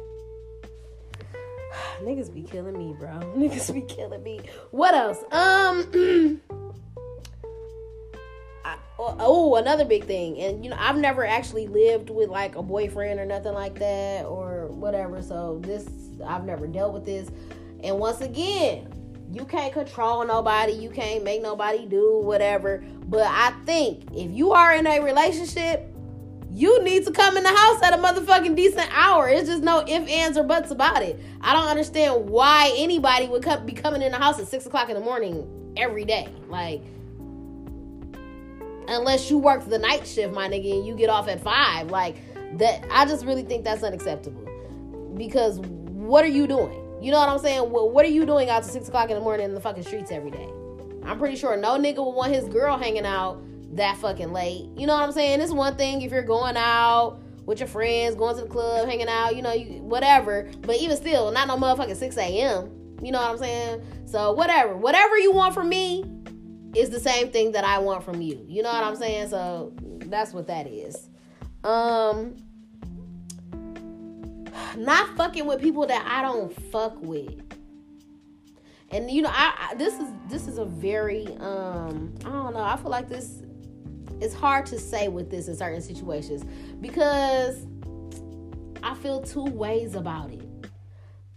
Niggas 2.03 2.33
be 2.33 2.43
killing 2.43 2.79
me, 2.79 2.95
bro. 2.99 3.09
Niggas 3.37 3.73
be 3.73 3.83
killing 3.83 4.23
me. 4.23 4.41
What 4.71 4.95
else? 4.95 5.19
Um. 5.33 6.41
Oh, 8.99 9.17
oh, 9.19 9.57
another 9.57 9.85
big 9.85 10.05
thing, 10.05 10.39
and 10.39 10.63
you 10.63 10.71
know, 10.71 10.77
I've 10.79 10.97
never 10.97 11.27
actually 11.27 11.67
lived 11.67 12.09
with 12.09 12.29
like 12.29 12.55
a 12.55 12.63
boyfriend 12.63 13.19
or 13.19 13.27
nothing 13.27 13.53
like 13.53 13.77
that 13.81 14.27
or 14.27 14.69
whatever. 14.69 15.21
So 15.23 15.59
this, 15.61 15.89
I've 16.25 16.45
never 16.45 16.69
dealt 16.69 16.93
with 16.93 17.05
this. 17.05 17.29
And 17.83 17.99
once 17.99 18.21
again, 18.21 18.93
you 19.33 19.45
can't 19.45 19.73
control 19.73 20.25
nobody. 20.25 20.73
You 20.73 20.91
can't 20.91 21.25
make 21.25 21.43
nobody 21.43 21.87
do 21.87 22.21
whatever. 22.23 22.85
But 23.07 23.27
I 23.27 23.53
think 23.65 24.05
if 24.15 24.31
you 24.31 24.53
are 24.53 24.75
in 24.75 24.87
a 24.87 25.01
relationship 25.01 25.82
you 26.63 26.81
need 26.85 27.05
to 27.05 27.11
come 27.11 27.37
in 27.37 27.43
the 27.43 27.49
house 27.49 27.83
at 27.83 27.93
a 27.93 27.97
motherfucking 27.97 28.55
decent 28.55 28.89
hour. 28.97 29.29
It's 29.29 29.49
just 29.49 29.65
no 29.65 29.81
if, 29.81 30.09
ands, 30.09 30.39
or 30.39 30.45
buts 30.45 30.71
about 30.71 31.03
it. 31.03 31.19
I 31.41 31.53
don't 31.55 31.67
understand 31.67 32.31
why 32.31 32.73
anybody 32.77 33.27
would 33.27 33.43
come, 33.43 33.67
be 33.67 33.73
coming 33.73 34.01
in 34.01 34.13
the 34.13 34.19
house 34.19 34.39
at 34.39 34.47
six 34.47 34.65
o'clock 34.65 34.89
in 34.89 34.95
the 34.95 35.01
morning 35.01 35.75
every 35.77 36.05
day. 36.05 36.29
Like, 36.47 36.83
unless 38.87 39.29
you 39.29 39.39
work 39.39 39.65
the 39.65 39.79
night 39.79 40.07
shift, 40.07 40.33
my 40.33 40.49
nigga, 40.49 40.79
and 40.79 40.87
you 40.87 40.95
get 40.95 41.11
off 41.11 41.27
at 41.27 41.41
five. 41.41 41.91
Like, 41.91 42.17
that, 42.59 42.87
I 42.93 43.07
just 43.07 43.27
really 43.27 43.43
think 43.43 43.65
that's 43.65 43.83
unacceptable. 43.83 44.49
Because 45.17 45.59
what 45.59 46.25
are 46.25 46.29
you 46.29 46.47
doing? 46.47 46.79
You 47.03 47.11
know 47.11 47.19
what 47.19 47.29
I'm 47.29 47.41
saying? 47.41 47.73
Well, 47.73 47.91
what 47.91 48.05
are 48.05 48.11
you 48.11 48.25
doing 48.25 48.51
out 48.51 48.63
to 48.63 48.69
six 48.69 48.87
o'clock 48.87 49.11
in 49.11 49.17
the 49.17 49.21
morning 49.21 49.47
in 49.47 49.55
the 49.55 49.61
fucking 49.61 49.83
streets 49.83 50.13
every 50.13 50.31
day? 50.31 50.49
I'm 51.03 51.19
pretty 51.19 51.35
sure 51.35 51.57
no 51.57 51.77
nigga 51.77 51.97
would 51.97 52.13
want 52.13 52.33
his 52.33 52.45
girl 52.45 52.79
hanging 52.79 53.05
out 53.05 53.43
that 53.73 53.97
fucking 53.99 54.33
late. 54.33 54.69
You 54.77 54.87
know 54.87 54.95
what 54.95 55.03
I'm 55.03 55.13
saying? 55.13 55.41
It's 55.41 55.53
one 55.53 55.77
thing 55.77 56.03
if 56.03 56.13
you're 56.13 56.23
going 56.23 56.57
out 56.57 57.21
with 57.47 57.59
your 57.59 57.69
friends, 57.69 58.15
going 58.15 58.37
to 58.37 58.43
the 58.43 58.49
club, 58.49 58.89
hanging 58.89 59.09
out, 59.09 59.35
you 59.35 59.43
know, 59.43 59.53
you, 59.53 59.83
whatever. 59.83 60.49
But 60.61 60.77
even 60.77 60.97
still, 60.97 61.31
not 61.33 61.49
no 61.49 61.57
motherfucking 61.57 61.97
6 61.97 62.17
a.m. 62.19 62.71
You 63.03 63.11
know 63.11 63.21
what 63.21 63.31
I'm 63.31 63.39
saying? 63.39 63.83
So 64.07 64.33
whatever, 64.33 64.77
whatever 64.77 65.19
you 65.19 65.33
want 65.33 65.55
from 65.55 65.69
me 65.69 66.05
is 66.75 66.91
the 66.91 67.01
same 67.01 67.31
thing 67.31 67.53
that 67.53 67.65
I 67.65 67.79
want 67.79 68.05
from 68.05 68.21
you. 68.21 68.45
You 68.49 68.63
know 68.63 68.73
what 68.73 68.85
I'm 68.85 68.97
saying? 68.97 69.29
So 69.29 69.73
that's 70.07 70.33
what 70.33 70.47
that 70.47 70.67
is. 70.67 71.09
Um, 71.65 72.37
not 74.77 75.17
fucking 75.17 75.47
with 75.47 75.61
people 75.61 75.87
that 75.87 76.07
I 76.07 76.23
don't 76.23 76.55
fuck 76.71 77.01
with. 77.03 77.41
And 78.91 79.11
you 79.11 79.23
know, 79.23 79.31
I, 79.33 79.71
I 79.71 79.75
this 79.75 79.95
is 79.95 80.09
this 80.29 80.47
is 80.47 80.59
a 80.59 80.67
very 80.67 81.27
um 81.39 82.15
I 82.25 82.29
don't 82.29 82.53
know. 82.53 82.61
I 82.61 82.77
feel 82.77 82.91
like 82.91 83.09
this 83.09 83.42
it's 84.21 84.35
hard 84.35 84.67
to 84.67 84.79
say 84.79 85.09
with 85.09 85.31
this 85.31 85.49
in 85.49 85.57
certain 85.57 85.83
situations 85.83 86.45
because 86.81 87.67
I 88.83 88.95
feel 88.95 89.23
two 89.23 89.45
ways 89.45 89.95
about 89.95 90.31
it. 90.31 90.49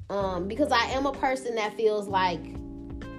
Um, 0.10 0.48
because 0.48 0.72
I 0.72 0.86
am 0.92 1.08
a 1.08 1.12
person 1.12 1.56
that 1.56 1.76
feels 1.76 2.08
like 2.08 2.40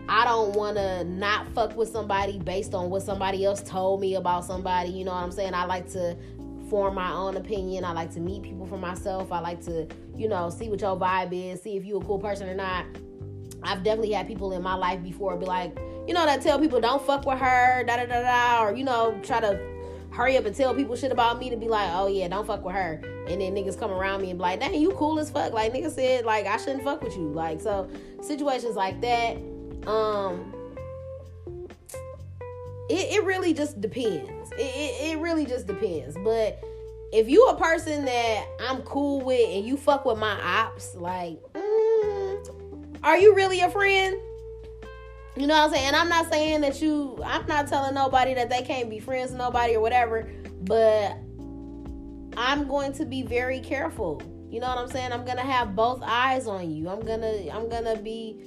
I 0.09 0.25
don't 0.25 0.55
want 0.55 0.77
to 0.77 1.03
not 1.05 1.49
fuck 1.49 1.77
with 1.77 1.89
somebody 1.89 2.39
based 2.39 2.75
on 2.75 2.91
what 2.91 3.03
somebody 3.03 3.45
else 3.45 3.61
told 3.63 4.01
me 4.01 4.15
about 4.15 4.45
somebody. 4.45 4.91
You 4.91 5.05
know 5.05 5.13
what 5.13 5.25
I'm 5.25 5.33
saying? 5.33 5.53
I 5.53 5.65
like 5.65 5.91
to 5.93 6.17
form 6.71 6.95
my 6.95 7.13
own 7.13 7.37
opinion. 7.37 7.85
I 7.85 7.93
like 7.93 8.13
to 8.15 8.21
meet 8.21 8.43
people 8.43 8.67
for 8.67 8.79
myself. 8.79 9.33
I 9.33 9.41
like 9.41 9.65
to, 9.65 9.89
you 10.17 10.29
know, 10.29 10.49
see 10.51 10.69
what 10.69 10.81
your 10.81 10.97
vibe 10.97 11.33
is, 11.33 11.63
see 11.63 11.77
if 11.77 11.85
you're 11.85 12.01
a 12.01 12.05
cool 12.05 12.21
person 12.21 12.49
or 12.49 12.55
not. 12.55 12.85
I've 13.63 13.83
definitely 13.83 14.13
had 14.13 14.29
people 14.29 14.53
in 14.53 14.63
my 14.63 14.75
life 14.75 15.03
before 15.03 15.37
be 15.37 15.47
like, 15.47 15.77
you 16.07 16.15
know, 16.15 16.25
that 16.25 16.43
tell 16.43 16.59
people 16.59 16.81
don't 16.81 17.05
fuck 17.05 17.27
with 17.27 17.39
her, 17.39 17.85
da 17.85 17.97
da 17.97 18.07
da 18.07 18.23
da, 18.23 18.65
or 18.65 18.75
you 18.75 18.85
know, 18.85 19.19
try 19.23 19.41
to 19.41 19.59
hurry 20.11 20.37
up 20.37 20.47
and 20.47 20.57
tell 20.57 20.75
people 20.75 20.97
shit 20.97 21.13
about 21.13 21.39
me 21.39 21.51
to 21.51 21.57
be 21.57 21.69
like, 21.69 21.91
oh 21.93 22.07
yeah, 22.07 22.27
don't 22.29 22.47
fuck 22.47 22.65
with 22.65 22.75
her. 22.75 23.01
And 23.29 23.41
then 23.41 23.55
niggas 23.55 23.79
come 23.79 23.91
around 23.91 24.23
me 24.23 24.31
and 24.31 24.39
be 24.39 24.43
like, 24.43 24.61
dang, 24.61 24.75
you 24.81 24.93
cool 24.93 25.19
as 25.19 25.31
fuck. 25.31 25.53
Like 25.53 25.73
niggas 25.73 25.95
said, 25.95 26.25
like 26.25 26.47
I 26.47 26.57
shouldn't 26.57 26.85
fuck 26.85 27.03
with 27.03 27.17
you. 27.17 27.29
Like 27.29 27.61
so 27.61 27.89
situations 28.23 28.77
like 28.77 29.01
that. 29.03 29.37
Um 29.87 30.53
it, 32.89 33.19
it 33.19 33.25
really 33.25 33.53
just 33.53 33.81
depends. 33.81 34.53
It, 34.53 34.61
it, 34.61 35.13
it 35.13 35.19
really 35.19 35.45
just 35.45 35.67
depends. 35.67 36.17
But 36.23 36.63
if 37.13 37.29
you 37.29 37.47
a 37.49 37.57
person 37.57 38.05
that 38.05 38.47
I'm 38.61 38.83
cool 38.83 39.21
with 39.21 39.49
and 39.49 39.67
you 39.67 39.77
fuck 39.77 40.05
with 40.05 40.19
my 40.19 40.41
ops, 40.41 40.95
like, 40.95 41.41
mm, 41.53 42.99
are 43.03 43.19
you 43.19 43.35
really 43.35 43.61
a 43.61 43.71
friend? 43.71 44.17
You 45.37 45.47
know 45.47 45.55
what 45.55 45.65
I'm 45.65 45.71
saying? 45.75 45.87
And 45.89 45.97
I'm 45.97 46.09
not 46.09 46.31
saying 46.33 46.63
that 46.63 46.81
you, 46.81 47.21
I'm 47.25 47.47
not 47.47 47.69
telling 47.69 47.95
nobody 47.95 48.33
that 48.35 48.49
they 48.49 48.63
can't 48.63 48.89
be 48.89 49.01
friends 49.01 49.31
with 49.31 49.39
nobody 49.39 49.77
or 49.77 49.81
whatever, 49.81 50.31
but 50.63 51.19
I'm 52.37 52.67
going 52.67 52.93
to 52.95 53.05
be 53.05 53.23
very 53.23 53.61
careful. 53.61 54.23
You 54.51 54.61
know 54.61 54.69
what 54.69 54.79
I'm 54.79 54.89
saying? 54.89 55.13
I'm 55.13 55.25
gonna 55.25 55.43
have 55.43 55.75
both 55.75 56.01
eyes 56.03 56.47
on 56.47 56.71
you. 56.71 56.89
I'm 56.89 57.01
gonna, 57.01 57.51
I'm 57.53 57.69
gonna 57.69 57.97
be 57.97 58.41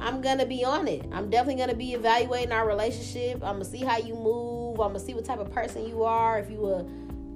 I'm 0.00 0.22
gonna 0.22 0.46
be 0.46 0.64
on 0.64 0.88
it. 0.88 1.04
I'm 1.12 1.28
definitely 1.28 1.60
gonna 1.60 1.76
be 1.76 1.92
evaluating 1.92 2.52
our 2.52 2.66
relationship. 2.66 3.42
I'm 3.42 3.54
gonna 3.54 3.64
see 3.66 3.84
how 3.84 3.98
you 3.98 4.14
move. 4.14 4.80
I'm 4.80 4.92
gonna 4.92 5.00
see 5.00 5.12
what 5.12 5.24
type 5.24 5.40
of 5.40 5.52
person 5.52 5.86
you 5.86 6.04
are. 6.04 6.38
If 6.38 6.50
you 6.50 6.64
a, 6.66 6.86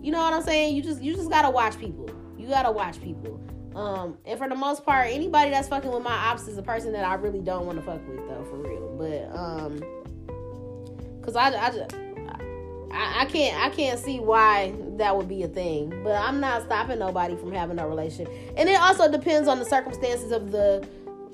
you 0.01 0.11
know 0.11 0.23
what 0.23 0.33
I'm 0.33 0.43
saying. 0.43 0.75
You 0.75 0.83
just 0.83 1.03
you 1.03 1.15
just 1.15 1.29
gotta 1.29 1.51
watch 1.51 1.79
people. 1.79 2.09
You 2.39 2.49
gotta 2.49 2.71
watch 2.71 3.01
people. 3.03 3.41
Um, 3.75 4.19
and 4.25 4.39
for 4.39 4.49
the 4.49 4.55
most 4.55 4.85
part, 4.85 5.09
anybody 5.11 5.51
that's 5.51 5.69
fucking 5.69 5.91
with 5.91 6.03
my 6.03 6.13
ops 6.13 6.47
is 6.47 6.57
a 6.59 6.63
person 6.63 6.93
that 6.93 7.05
I 7.05 7.15
really 7.15 7.41
don't 7.41 7.67
want 7.67 7.79
to 7.79 7.85
fuck 7.85 8.07
with 8.07 8.19
though, 8.29 8.45
for 8.45 8.57
real. 8.57 8.95
But 8.97 9.37
um, 9.37 9.83
cause 11.23 11.37
I 11.37 11.49
I 11.49 11.71
just. 11.71 11.95
I, 12.95 13.23
I 13.23 13.25
can't 13.25 13.61
I 13.61 13.71
can't 13.71 13.99
see 13.99 14.21
why 14.21 14.73
that 14.99 15.17
would 15.17 15.29
be 15.29 15.43
a 15.43 15.49
thing. 15.49 16.03
But 16.05 16.15
I'm 16.15 16.39
not 16.39 16.63
stopping 16.63 17.01
nobody 17.01 17.37
from 17.37 17.53
having 17.53 17.79
a 17.81 17.89
relationship. 17.89 18.33
And 18.57 18.69
it 18.69 18.81
also 18.81 19.11
depends 19.11 19.49
on 19.49 19.59
the 19.59 19.65
circumstances 19.65 20.31
of 20.31 20.53
the 20.53 20.87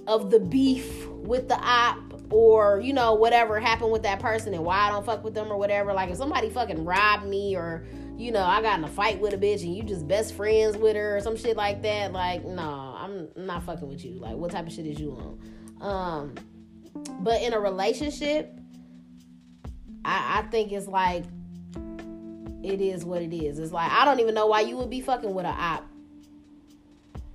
of 0.06 0.30
the 0.30 0.40
beef 0.40 1.06
with 1.08 1.48
the 1.48 1.58
op 1.60 1.98
or 2.30 2.80
you 2.80 2.92
know 2.92 3.12
whatever 3.14 3.60
happened 3.60 3.92
with 3.92 4.02
that 4.04 4.20
person 4.20 4.54
and 4.54 4.64
why 4.64 4.88
I 4.88 4.90
don't 4.90 5.04
fuck 5.04 5.22
with 5.22 5.34
them 5.34 5.52
or 5.52 5.58
whatever. 5.58 5.92
Like 5.92 6.10
if 6.10 6.16
somebody 6.16 6.48
fucking 6.48 6.84
robbed 6.84 7.26
me 7.26 7.56
or 7.56 7.84
you 8.20 8.30
know 8.32 8.42
I 8.42 8.60
got 8.60 8.78
in 8.78 8.84
a 8.84 8.88
fight 8.88 9.18
with 9.18 9.32
a 9.32 9.38
bitch 9.38 9.62
and 9.62 9.74
you 9.74 9.82
just 9.82 10.06
best 10.06 10.34
friends 10.34 10.76
with 10.76 10.94
her 10.94 11.16
or 11.16 11.20
some 11.20 11.36
shit 11.36 11.56
like 11.56 11.80
that. 11.82 12.12
Like 12.12 12.44
no, 12.44 12.62
I'm 12.62 13.28
not 13.34 13.62
fucking 13.64 13.88
with 13.88 14.04
you. 14.04 14.18
Like 14.18 14.36
what 14.36 14.50
type 14.50 14.66
of 14.66 14.72
shit 14.72 14.86
is 14.86 15.00
you 15.00 15.12
on? 15.12 15.88
Um, 15.88 16.34
but 17.20 17.40
in 17.40 17.54
a 17.54 17.60
relationship, 17.60 18.52
I, 20.04 20.40
I 20.40 20.42
think 20.50 20.70
it's 20.72 20.86
like 20.86 21.24
it 22.62 22.82
is 22.82 23.04
what 23.04 23.22
it 23.22 23.34
is. 23.34 23.58
It's 23.58 23.72
like 23.72 23.90
I 23.90 24.04
don't 24.04 24.20
even 24.20 24.34
know 24.34 24.48
why 24.48 24.60
you 24.60 24.76
would 24.76 24.90
be 24.90 25.00
fucking 25.00 25.32
with 25.32 25.46
an 25.46 25.54
op 25.56 25.86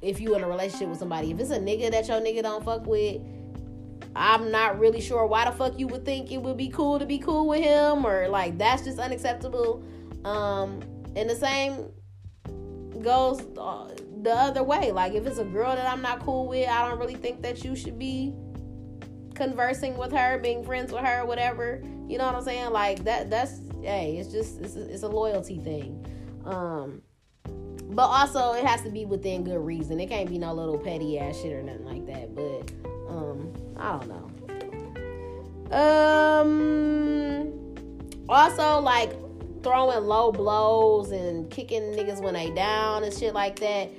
if 0.04 0.22
you 0.22 0.36
in 0.36 0.44
a 0.44 0.48
relationship 0.48 0.90
with 0.90 1.00
somebody. 1.00 1.32
If 1.32 1.40
it's 1.40 1.50
a 1.50 1.58
nigga 1.58 1.90
that 1.92 2.08
your 2.08 2.22
nigga 2.22 2.44
don't 2.44 2.64
fuck 2.64 2.86
with 2.86 3.22
I'm 4.16 4.50
not 4.52 4.80
really 4.80 5.02
sure 5.02 5.26
why 5.26 5.46
the 5.46 5.52
fuck 5.52 5.78
you 5.78 5.88
would 5.88 6.06
think 6.06 6.32
it 6.32 6.38
would 6.38 6.58
be 6.58 6.70
cool 6.70 7.00
to 7.00 7.06
be 7.06 7.18
cool 7.18 7.48
with 7.48 7.62
him 7.62 8.06
or 8.06 8.30
like 8.30 8.58
that's 8.58 8.84
just 8.84 9.00
unacceptable. 9.00 9.84
Um, 10.26 10.82
and 11.16 11.30
the 11.30 11.36
same 11.36 11.92
goes 13.02 13.42
uh, 13.58 13.96
the 14.24 14.34
other 14.34 14.64
way. 14.64 14.92
Like 14.92 15.14
if 15.14 15.26
it's 15.26 15.38
a 15.38 15.46
girl 15.46 15.76
that 15.76 15.88
I'm 15.88 16.02
not 16.02 16.20
cool 16.22 16.48
with, 16.48 16.68
I 16.68 16.90
don't 16.90 17.00
really 17.00 17.16
think 17.16 17.42
that 17.44 17.64
you 17.64 17.76
should 17.76 17.98
be 18.00 18.34
conversing 19.36 19.96
with 19.98 20.12
her, 20.12 20.40
being 20.40 20.64
friends 20.64 20.92
with 20.92 21.04
her, 21.04 21.26
whatever. 21.26 21.82
You 22.08 22.18
know 22.18 22.26
what 22.26 22.36
I'm 22.36 22.44
saying? 22.44 22.72
Like 22.72 23.04
that. 23.04 23.30
That's 23.30 23.62
hey, 23.82 24.18
it's 24.18 24.32
just 24.32 24.60
it's 24.60 24.76
a, 24.76 24.94
it's 24.94 25.04
a 25.04 25.08
loyalty 25.08 25.60
thing. 25.60 26.04
Um, 26.44 27.04
but 27.90 28.08
also 28.08 28.54
it 28.54 28.66
has 28.66 28.82
to 28.82 28.90
be 28.90 29.06
within 29.06 29.44
good 29.44 29.60
reason. 29.60 30.00
It 30.00 30.08
can't 30.10 30.28
be 30.28 30.40
no 30.40 30.54
little 30.54 30.80
petty 30.80 31.20
ass 31.20 31.40
shit 31.40 31.54
or 31.54 31.62
nothing 31.62 31.86
like 31.86 32.08
that. 32.08 32.34
But 32.36 32.72
um, 33.08 33.54
I 33.78 33.92
don't 33.92 34.08
know. 34.10 34.32
Um, 35.72 37.54
also 38.28 38.80
like 38.80 39.14
throwing 39.66 40.06
low 40.06 40.32
blows 40.32 41.10
and 41.10 41.50
kicking 41.50 41.82
niggas 41.82 42.22
when 42.22 42.36
they 42.36 42.52
down 42.52 43.04
and 43.04 43.12
shit 43.12 43.34
like 43.34 43.58
that. 43.60 43.90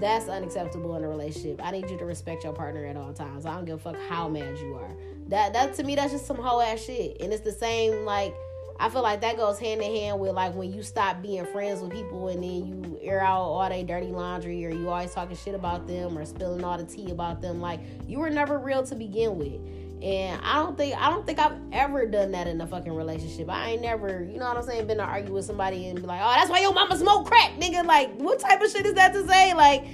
That's 0.00 0.28
unacceptable 0.28 0.96
in 0.96 1.04
a 1.04 1.08
relationship. 1.08 1.60
I 1.62 1.70
need 1.70 1.88
you 1.88 1.96
to 1.96 2.04
respect 2.04 2.42
your 2.42 2.52
partner 2.52 2.84
at 2.86 2.96
all 2.96 3.12
times. 3.12 3.46
I 3.46 3.54
don't 3.54 3.66
give 3.66 3.76
a 3.76 3.78
fuck 3.78 3.96
how 4.08 4.28
mad 4.28 4.58
you 4.58 4.74
are. 4.74 4.90
That 5.28 5.52
that 5.52 5.74
to 5.74 5.84
me 5.84 5.94
that's 5.94 6.10
just 6.10 6.26
some 6.26 6.38
whole 6.38 6.60
ass 6.60 6.80
shit. 6.80 7.18
And 7.20 7.32
it's 7.32 7.42
the 7.42 7.52
same 7.52 8.04
like 8.04 8.34
I 8.80 8.88
feel 8.88 9.02
like 9.02 9.20
that 9.20 9.36
goes 9.36 9.60
hand 9.60 9.80
in 9.80 9.94
hand 9.94 10.18
with 10.18 10.32
like 10.32 10.54
when 10.56 10.72
you 10.72 10.82
stop 10.82 11.22
being 11.22 11.44
friends 11.44 11.80
with 11.80 11.92
people 11.92 12.28
and 12.28 12.42
then 12.42 12.66
you 12.66 12.98
air 13.02 13.20
out 13.20 13.42
all 13.42 13.68
their 13.68 13.84
dirty 13.84 14.08
laundry 14.08 14.66
or 14.66 14.70
you 14.70 14.88
always 14.88 15.12
talking 15.12 15.36
shit 15.36 15.54
about 15.54 15.86
them 15.86 16.18
or 16.18 16.24
spilling 16.24 16.64
all 16.64 16.78
the 16.78 16.84
tea 16.84 17.12
about 17.12 17.40
them. 17.42 17.60
Like 17.60 17.78
you 18.08 18.18
were 18.18 18.30
never 18.30 18.58
real 18.58 18.82
to 18.84 18.96
begin 18.96 19.38
with. 19.38 19.60
And 20.02 20.40
I 20.42 20.54
don't 20.54 20.78
think 20.78 20.96
I 20.96 21.10
don't 21.10 21.26
think 21.26 21.38
I've 21.38 21.58
ever 21.72 22.06
done 22.06 22.32
that 22.32 22.46
in 22.46 22.60
a 22.60 22.66
fucking 22.66 22.92
relationship. 22.92 23.50
I 23.50 23.70
ain't 23.70 23.82
never, 23.82 24.24
you 24.24 24.38
know 24.38 24.46
what 24.46 24.56
I'm 24.56 24.62
saying, 24.62 24.86
been 24.86 24.96
to 24.96 25.04
argue 25.04 25.34
with 25.34 25.44
somebody 25.44 25.88
and 25.88 26.00
be 26.00 26.06
like, 26.06 26.20
oh, 26.22 26.32
that's 26.36 26.50
why 26.50 26.60
your 26.60 26.72
mama 26.72 26.96
smoke 26.96 27.26
crack, 27.26 27.52
nigga. 27.58 27.84
Like, 27.84 28.14
what 28.16 28.40
type 28.40 28.62
of 28.62 28.70
shit 28.70 28.86
is 28.86 28.94
that 28.94 29.12
to 29.12 29.26
say? 29.28 29.52
Like, 29.52 29.84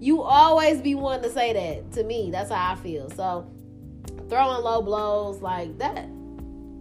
you 0.00 0.22
always 0.22 0.82
be 0.82 0.94
wanting 0.94 1.22
to 1.22 1.30
say 1.30 1.54
that 1.54 1.92
to 1.92 2.04
me. 2.04 2.30
That's 2.30 2.50
how 2.50 2.72
I 2.72 2.76
feel. 2.76 3.08
So 3.10 3.50
throwing 4.28 4.62
low 4.62 4.82
blows 4.82 5.40
like 5.40 5.78
that 5.78 6.08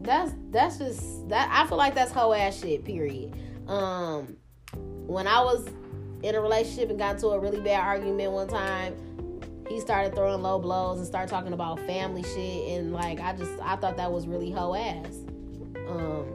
that's 0.03 0.33
that's 0.51 0.77
just 0.77 1.29
that 1.29 1.49
I 1.51 1.67
feel 1.67 1.77
like 1.77 1.95
that's 1.95 2.11
whole 2.11 2.33
ass 2.33 2.59
shit, 2.59 2.83
period. 2.83 3.33
Um 3.67 4.37
when 5.07 5.27
I 5.27 5.41
was 5.41 5.67
in 6.21 6.35
a 6.35 6.41
relationship 6.41 6.89
and 6.89 6.99
got 6.99 7.15
into 7.15 7.27
a 7.27 7.39
really 7.39 7.59
bad 7.59 7.81
argument 7.81 8.31
one 8.31 8.47
time, 8.47 8.95
he 9.69 9.79
started 9.79 10.15
throwing 10.15 10.41
low 10.41 10.59
blows 10.59 10.97
and 10.97 11.07
started 11.07 11.29
talking 11.29 11.53
about 11.53 11.79
family 11.81 12.23
shit 12.23 12.77
and 12.77 12.93
like 12.93 13.19
I 13.19 13.33
just 13.33 13.51
I 13.61 13.75
thought 13.75 13.97
that 13.97 14.11
was 14.11 14.27
really 14.27 14.51
hoe 14.51 14.75
ass. 14.75 15.19
Um 15.87 16.25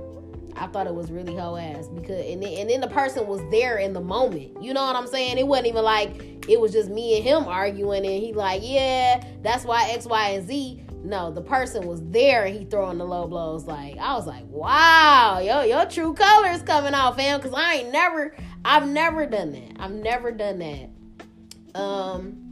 I 0.57 0.67
thought 0.67 0.87
it 0.87 0.95
was 0.95 1.11
really 1.11 1.37
hoe 1.37 1.57
ass 1.57 1.89
because 1.89 2.25
and 2.27 2.43
then, 2.43 2.53
and 2.59 2.71
then 2.71 2.81
the 2.81 2.89
person 2.89 3.27
was 3.27 3.41
there 3.51 3.79
in 3.79 3.93
the 3.93 4.01
moment. 4.01 4.63
You 4.63 4.75
know 4.75 4.85
what 4.85 4.97
I'm 4.97 5.07
saying? 5.07 5.39
It 5.39 5.47
wasn't 5.47 5.69
even 5.69 5.85
like 5.85 6.45
it 6.49 6.59
was 6.59 6.73
just 6.73 6.91
me 6.91 7.17
and 7.17 7.25
him 7.25 7.45
arguing 7.45 8.05
and 8.05 8.23
he 8.23 8.33
like, 8.33 8.63
yeah, 8.65 9.23
that's 9.43 9.65
why 9.65 9.91
X, 9.91 10.07
Y, 10.07 10.29
and 10.31 10.47
Z. 10.47 10.83
No, 11.05 11.31
the 11.31 11.43
person 11.43 11.87
was 11.87 12.03
there 12.07 12.45
and 12.45 12.59
he 12.59 12.65
throwing 12.65 12.99
the 12.99 13.05
low 13.05 13.29
blows. 13.29 13.67
Like 13.67 13.99
I 13.99 14.15
was 14.15 14.27
like, 14.27 14.45
wow, 14.49 15.39
yo, 15.39 15.63
your 15.63 15.87
true 15.87 16.15
colors 16.15 16.63
coming 16.63 16.95
out, 16.95 17.17
fam. 17.17 17.41
Cause 17.41 17.55
I 17.55 17.75
ain't 17.75 17.93
never, 17.93 18.35
I've 18.65 18.89
never 18.89 19.27
done 19.27 19.53
that. 19.53 19.77
I've 19.79 19.93
never 19.93 20.33
done 20.33 20.59
that. 20.59 21.81
Um. 21.81 22.48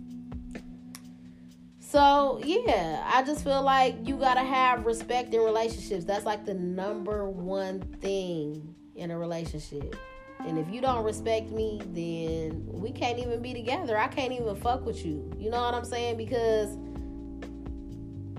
So 1.89 2.41
yeah, 2.43 3.09
I 3.15 3.23
just 3.23 3.45
feel 3.45 3.63
like 3.63 3.95
you 4.03 4.17
gotta 4.17 4.41
have 4.41 4.85
respect 4.85 5.33
in 5.33 5.41
relationships. 5.41 6.05
That's 6.05 6.27
like 6.27 6.45
the 6.45 6.55
number 6.55 7.31
one 7.31 7.81
thing 8.01 8.75
in 8.97 9.13
a 9.13 9.19
relationship. 9.19 9.95
And 10.41 10.59
if 10.59 10.69
you 10.69 10.81
don't 10.81 11.05
respect 11.05 11.51
me, 11.51 11.81
then 11.93 12.65
we 12.67 12.91
can't 12.91 13.21
even 13.21 13.41
be 13.41 13.55
together. 13.55 13.97
I 13.97 14.09
can't 14.09 14.33
even 14.33 14.57
fuck 14.57 14.85
with 14.85 15.07
you. 15.07 15.31
You 15.39 15.49
know 15.49 15.61
what 15.61 15.75
I'm 15.75 15.85
saying? 15.85 16.17
Because 16.17 16.77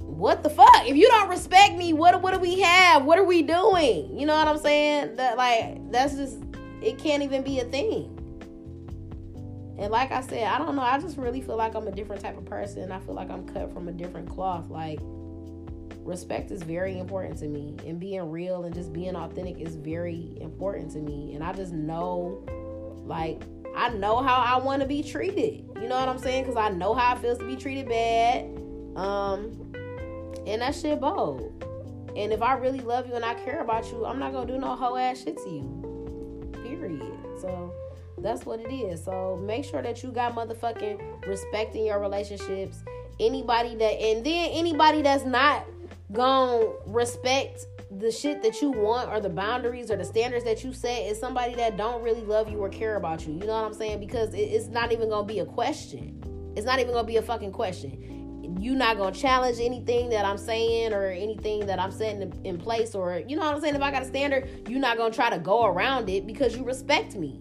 what 0.02 0.44
the 0.44 0.50
fuck? 0.50 0.86
If 0.86 0.98
you 0.98 1.08
don't 1.08 1.30
respect 1.30 1.78
me, 1.78 1.94
what 1.94 2.22
what 2.22 2.34
do 2.34 2.42
we 2.42 2.60
have? 2.60 3.06
What 3.06 3.18
are 3.18 3.24
we 3.24 3.44
doing? 3.44 4.20
You 4.20 4.26
know 4.26 4.36
what 4.36 4.50
I'm 4.50 4.58
saying? 4.58 5.16
That 5.16 5.38
like 5.38 5.90
that's 5.90 6.16
just 6.16 6.40
it 6.82 6.98
can't 6.98 7.24
even 7.24 7.44
be 7.44 7.62
a 7.62 7.66
thing. 7.66 8.17
And 9.80 9.92
like 9.92 10.12
I 10.12 10.22
said, 10.22 10.44
I 10.44 10.58
don't 10.58 10.76
know. 10.76 10.82
I 10.82 11.00
just 11.00 11.18
really 11.18 11.42
feel 11.42 11.56
like 11.56 11.76
I'm 11.76 11.88
a 11.88 11.92
different 11.92 12.22
type 12.22 12.38
of 12.38 12.46
person. 12.46 12.92
I 12.92 13.00
feel 13.00 13.14
like 13.14 13.30
I'm 13.30 13.48
cut 13.48 13.72
from 13.74 13.88
a 13.88 13.92
different 13.92 14.30
cloth. 14.30 14.70
Like 14.70 15.00
respect 16.08 16.52
is 16.52 16.64
very 16.64 16.98
important 16.98 17.38
to 17.40 17.48
me, 17.48 17.76
and 17.86 18.00
being 18.00 18.32
real 18.32 18.64
and 18.64 18.74
just 18.74 18.94
being 18.94 19.16
authentic 19.16 19.60
is 19.60 19.76
very 19.76 20.38
important 20.42 20.92
to 20.92 21.00
me. 21.00 21.34
And 21.36 21.44
I 21.44 21.54
just 21.54 21.74
know, 21.74 22.44
like, 23.06 23.42
I 23.76 23.90
know 23.90 24.24
how 24.24 24.38
I 24.38 24.64
want 24.64 24.82
to 24.82 24.88
be 24.88 25.04
treated. 25.04 25.70
You 25.80 25.88
know 25.88 26.00
what 26.00 26.10
I'm 26.10 26.18
saying? 26.18 26.46
Because 26.46 26.58
I 26.58 26.70
know 26.70 26.94
how 26.94 27.16
it 27.16 27.20
feels 27.20 27.38
to 27.40 27.46
be 27.46 27.56
treated 27.56 27.88
bad. 27.88 28.46
Um, 28.96 29.74
and 30.48 30.62
that 30.62 30.74
shit 30.74 31.00
bold. 31.00 31.64
And 32.16 32.34
if 32.34 32.42
I 32.42 32.54
really 32.54 32.80
love 32.80 33.08
you 33.08 33.14
and 33.14 33.24
I 33.24 33.36
care 33.36 33.62
about 33.62 33.92
you, 33.92 34.06
I'm 34.06 34.18
not 34.18 34.34
gonna 34.34 34.52
do 34.52 34.58
no 34.58 34.76
hoe 34.76 34.96
ass 34.96 35.24
shit 35.24 35.38
to 35.38 35.50
you. 35.50 36.52
Period. 36.64 37.14
So 37.40 37.72
that's 38.20 38.46
what 38.46 38.60
it 38.60 38.74
is. 38.74 39.04
So 39.04 39.38
make 39.46 39.64
sure 39.64 39.82
that 39.82 40.04
you 40.04 40.12
got 40.12 40.36
motherfucking 40.36 41.28
respect 41.28 41.76
in 41.76 41.86
your 41.86 42.00
relationships. 42.00 42.84
Anybody 43.20 43.76
that 43.76 43.94
and 43.94 44.26
then 44.26 44.50
anybody 44.52 45.02
that's 45.02 45.26
not 45.26 45.66
gonna 46.12 46.68
respect 46.86 47.66
the 48.00 48.12
shit 48.12 48.42
that 48.44 48.62
you 48.62 48.72
want 48.72 49.10
or 49.10 49.20
the 49.20 49.30
boundaries 49.30 49.90
or 49.90 49.96
the 49.96 50.04
standards 50.04 50.44
that 50.44 50.64
you 50.64 50.74
set 50.74 51.04
is 51.04 51.20
somebody 51.20 51.56
that 51.56 51.78
don't 51.78 52.04
really 52.04 52.22
love 52.22 52.50
you 52.52 52.60
or 52.60 52.70
care 52.70 52.96
about 52.98 53.26
you. 53.26 53.34
You 53.34 53.42
know 53.42 53.54
what 53.54 53.66
I'm 53.66 53.74
saying? 53.74 54.00
Because 54.00 54.34
it's 54.34 54.68
not 54.68 54.92
even 54.92 55.10
gonna 55.10 55.26
be 55.26 55.40
a 55.40 55.46
question. 55.46 56.54
It's 56.56 56.66
not 56.66 56.80
even 56.80 56.94
gonna 56.94 57.08
be 57.08 57.18
a 57.18 57.22
fucking 57.22 57.52
question 57.52 58.18
you 58.60 58.76
not 58.76 58.98
gonna 58.98 59.14
challenge 59.14 59.60
anything 59.60 60.10
that 60.10 60.26
I'm 60.26 60.38
saying 60.38 60.94
or 60.94 61.08
anything 61.08 61.66
that 61.66 61.80
I'm 61.80 61.92
setting 61.92 62.34
in 62.44 62.58
place 62.58 62.96
or 62.96 63.22
you 63.28 63.36
know 63.36 63.44
what 63.44 63.56
I'm 63.56 63.62
saying 63.62 63.76
if 63.76 63.82
I 63.82 63.92
got 63.92 64.02
a 64.02 64.06
standard 64.06 64.50
you're 64.68 64.80
not 64.80 64.98
gonna 64.98 65.14
try 65.14 65.30
to 65.30 65.38
go 65.38 65.66
around 65.66 66.10
it 66.10 66.26
because 66.26 66.56
you 66.56 66.64
respect 66.64 67.16
me 67.16 67.40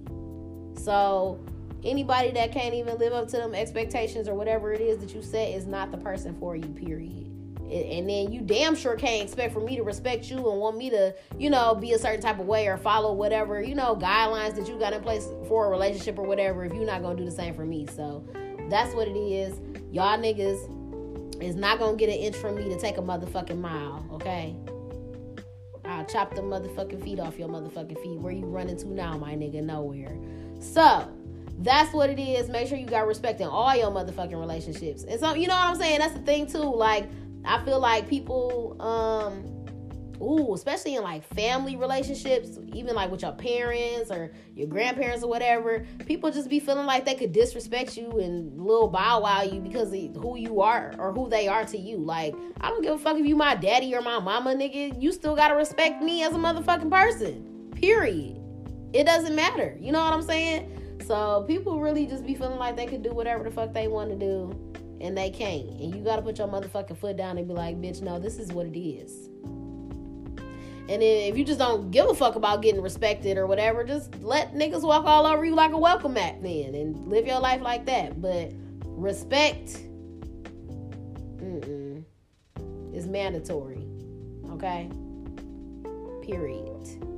so 0.77 1.39
anybody 1.85 2.31
that 2.33 2.53
can't 2.53 2.75
even 2.75 2.99
live 2.99 3.13
up 3.13 3.29
to 3.29 3.37
them 3.37 3.55
expectations 3.55 4.29
or 4.29 4.35
whatever 4.35 4.73
it 4.73 4.81
is 4.81 4.99
that 4.99 5.15
you 5.15 5.23
set 5.23 5.51
is 5.51 5.67
not 5.67 5.91
the 5.91 5.99
person 5.99 6.37
for 6.39 6.57
you 6.57 6.69
period 6.69 7.27
and 7.71 8.09
then 8.09 8.33
you 8.33 8.41
damn 8.41 8.77
sure 8.77 8.95
can't 8.95 9.25
expect 9.25 9.53
for 9.53 9.61
me 9.61 9.77
to 9.77 9.83
respect 9.83 10.31
you 10.31 10.37
and 10.37 10.61
want 10.61 10.77
me 10.77 10.89
to, 10.91 11.15
you 11.37 11.51
know, 11.51 11.75
be 11.75 11.93
a 11.93 11.99
certain 11.99 12.21
type 12.21 12.39
of 12.39 12.47
way 12.47 12.69
or 12.69 12.77
follow 12.77 13.13
whatever, 13.13 13.61
you 13.61 13.75
know, 13.75 13.97
guidelines 13.97 14.55
that 14.55 14.69
you 14.69 14.79
got 14.79 14.93
in 14.93 15.01
place 15.01 15.29
for 15.49 15.67
a 15.67 15.69
relationship 15.69 16.19
or 16.19 16.23
whatever 16.23 16.65
if 16.65 16.73
you're 16.73 16.87
not 16.87 17.03
gonna 17.03 17.17
do 17.17 17.25
the 17.25 17.31
same 17.31 17.55
for 17.55 17.65
me. 17.65 17.87
So 17.87 18.25
that's 18.71 18.95
what 18.95 19.09
it 19.09 19.17
is. 19.17 19.59
Y'all 19.91 20.17
niggas 20.17 21.43
is 21.43 21.57
not 21.57 21.81
gonna 21.81 21.97
get 21.97 22.09
an 22.09 22.17
inch 22.17 22.37
from 22.37 22.55
me 22.55 22.69
to 22.69 22.79
take 22.79 22.99
a 22.99 23.03
motherfucking 23.03 23.59
mile, 23.59 24.07
okay? 24.13 24.55
I'll 25.85 26.05
chop 26.05 26.35
the 26.35 26.43
motherfucking 26.43 27.03
feet 27.03 27.19
off 27.19 27.39
your 27.39 27.49
motherfucking 27.49 28.01
feet. 28.01 28.19
Where 28.21 28.33
you 28.33 28.47
running 28.47 28.77
to 28.79 28.89
now, 28.89 29.17
my 29.19 29.35
nigga? 29.35 29.63
Nowhere. 29.63 30.17
So 30.61 31.09
that's 31.59 31.93
what 31.93 32.11
it 32.11 32.19
is. 32.19 32.49
Make 32.49 32.69
sure 32.69 32.79
you 32.79 32.87
got 32.87 33.07
respect 33.07 33.41
in 33.41 33.49
all 33.49 33.75
your 33.75 33.91
motherfucking 33.91 34.39
relationships. 34.39 35.05
And 35.05 35.19
so, 35.19 35.35
you 35.35 35.49
know 35.49 35.55
what 35.55 35.71
I'm 35.71 35.77
saying? 35.77 35.99
That's 36.01 36.15
the 36.15 36.21
thing 36.21 36.47
too. 36.47 36.59
Like, 36.59 37.09
I 37.45 37.65
feel 37.65 37.81
like 37.81 38.09
people, 38.09 38.77
um, 38.81 39.57
ooh, 40.21 40.55
especially 40.55 40.97
in 40.97 41.03
like 41.03 41.25
family 41.35 41.77
relationships, 41.77 42.59
even 42.73 42.95
like 42.95 43.11
with 43.11 43.23
your 43.23 43.33
parents 43.33 44.11
or 44.11 44.33
your 44.55 44.67
grandparents 44.67 45.23
or 45.23 45.29
whatever, 45.29 45.87
people 46.07 46.31
just 46.31 46.49
be 46.51 46.61
feeling 46.61 46.87
like 46.87 47.05
they 47.05 47.15
could 47.15 47.33
disrespect 47.33 47.97
you 47.97 48.19
and 48.19 48.61
little 48.61 48.89
bow 48.89 49.21
wow 49.21 49.43
you 49.43 49.61
because 49.61 49.93
of 49.93 50.17
who 50.17 50.37
you 50.37 50.61
are 50.61 50.95
or 50.99 51.13
who 51.13 51.29
they 51.29 51.49
are 51.49 51.65
to 51.65 51.79
you. 51.79 51.99
Like, 51.99 52.35
I 52.61 52.69
don't 52.69 52.83
give 52.83 52.95
a 52.95 52.99
fuck 52.99 53.17
if 53.17 53.27
you 53.27 53.37
my 53.37 53.55
daddy 53.55 53.95
or 53.95 54.03
my 54.03 54.19
mama, 54.19 54.55
nigga. 54.55 55.01
You 55.01 55.13
still 55.13 55.37
gotta 55.37 55.55
respect 55.55 56.03
me 56.03 56.23
as 56.23 56.33
a 56.33 56.39
motherfucking 56.39 56.91
person. 56.91 57.71
Period. 57.75 58.36
It 58.97 59.05
doesn't 59.05 59.37
matter. 59.37 59.77
You 59.79 59.93
know 59.93 60.03
what 60.03 60.15
I'm 60.15 60.23
saying? 60.23 61.03
So 61.07 61.45
people 61.47 61.81
really 61.81 62.07
just 62.07 62.25
be 62.25 62.35
feeling 62.35 62.59
like 62.59 62.77
they 62.77 62.87
could 62.87 63.03
do 63.03 63.11
whatever 63.11 63.45
the 63.45 63.51
fuck 63.51 63.75
they 63.75 63.89
want 63.89 64.09
to 64.09 64.17
do 64.17 64.51
and 65.03 65.15
they 65.15 65.29
can't. 65.29 65.69
And 65.69 65.95
you 65.95 66.03
gotta 66.03 66.23
put 66.23 66.39
your 66.39 66.49
motherfucking 66.49 66.97
foot 66.97 67.19
down 67.19 67.37
and 67.37 67.47
be 67.47 67.53
like, 67.53 67.79
bitch, 67.79 68.01
no, 68.01 68.19
this 68.19 68.39
is 68.39 68.51
what 68.55 68.65
it 68.65 68.79
is. 68.79 69.29
And 70.89 71.03
then 71.03 71.03
if 71.03 71.37
you 71.37 71.45
just 71.45 71.59
don't 71.59 71.91
give 71.91 72.09
a 72.09 72.15
fuck 72.15 72.37
about 72.37 72.63
getting 72.63 72.81
respected 72.81 73.37
or 73.37 73.47
whatever, 73.47 73.85
just 73.85 74.15
let 74.23 74.55
niggas 74.55 74.81
walk 74.81 75.05
all 75.05 75.27
over 75.27 75.45
you 75.45 75.55
like 75.55 75.73
a 75.73 75.79
welcome 75.79 76.15
mat 76.15 76.43
then 76.43 76.75
and 76.75 77.07
live 77.07 77.27
your 77.27 77.41
life 77.41 77.61
like 77.61 77.85
that. 77.85 78.23
But 78.23 78.53
respect 78.83 79.79
mm, 81.37 82.03
is 82.95 83.07
mandatory. 83.07 83.87
Okay? 84.53 84.89
Period. 86.23 87.16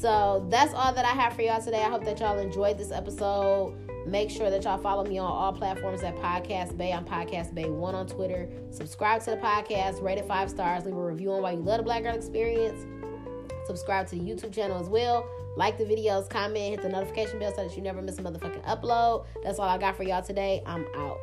So 0.00 0.46
that's 0.50 0.74
all 0.74 0.92
that 0.92 1.04
I 1.04 1.10
have 1.10 1.34
for 1.34 1.42
y'all 1.42 1.62
today. 1.62 1.82
I 1.82 1.88
hope 1.88 2.04
that 2.04 2.20
y'all 2.20 2.38
enjoyed 2.38 2.78
this 2.78 2.90
episode. 2.90 3.74
Make 4.06 4.28
sure 4.28 4.50
that 4.50 4.64
y'all 4.64 4.76
follow 4.76 5.04
me 5.04 5.18
on 5.18 5.30
all 5.30 5.52
platforms 5.52 6.02
at 6.02 6.14
Podcast 6.16 6.76
Bay. 6.76 6.92
I'm 6.92 7.04
Podcast 7.04 7.54
Bay 7.54 7.70
One 7.70 7.94
on 7.94 8.06
Twitter. 8.06 8.48
Subscribe 8.70 9.22
to 9.22 9.30
the 9.30 9.36
podcast, 9.38 10.02
rate 10.02 10.18
it 10.18 10.26
five 10.26 10.50
stars, 10.50 10.84
leave 10.84 10.94
a 10.94 11.02
review 11.02 11.32
on 11.32 11.42
why 11.42 11.52
you 11.52 11.60
love 11.60 11.78
the 11.78 11.84
Black 11.84 12.02
Girl 12.02 12.14
Experience. 12.14 12.84
Subscribe 13.66 14.06
to 14.08 14.16
the 14.16 14.20
YouTube 14.20 14.52
channel 14.52 14.78
as 14.78 14.88
well. 14.88 15.26
Like 15.56 15.78
the 15.78 15.84
videos, 15.84 16.28
comment, 16.28 16.72
hit 16.72 16.82
the 16.82 16.88
notification 16.88 17.38
bell 17.38 17.54
so 17.54 17.66
that 17.66 17.76
you 17.76 17.82
never 17.82 18.02
miss 18.02 18.18
a 18.18 18.22
motherfucking 18.22 18.64
upload. 18.64 19.24
That's 19.42 19.58
all 19.58 19.68
I 19.68 19.78
got 19.78 19.96
for 19.96 20.02
y'all 20.02 20.22
today. 20.22 20.62
I'm 20.66 20.84
out. 20.96 21.18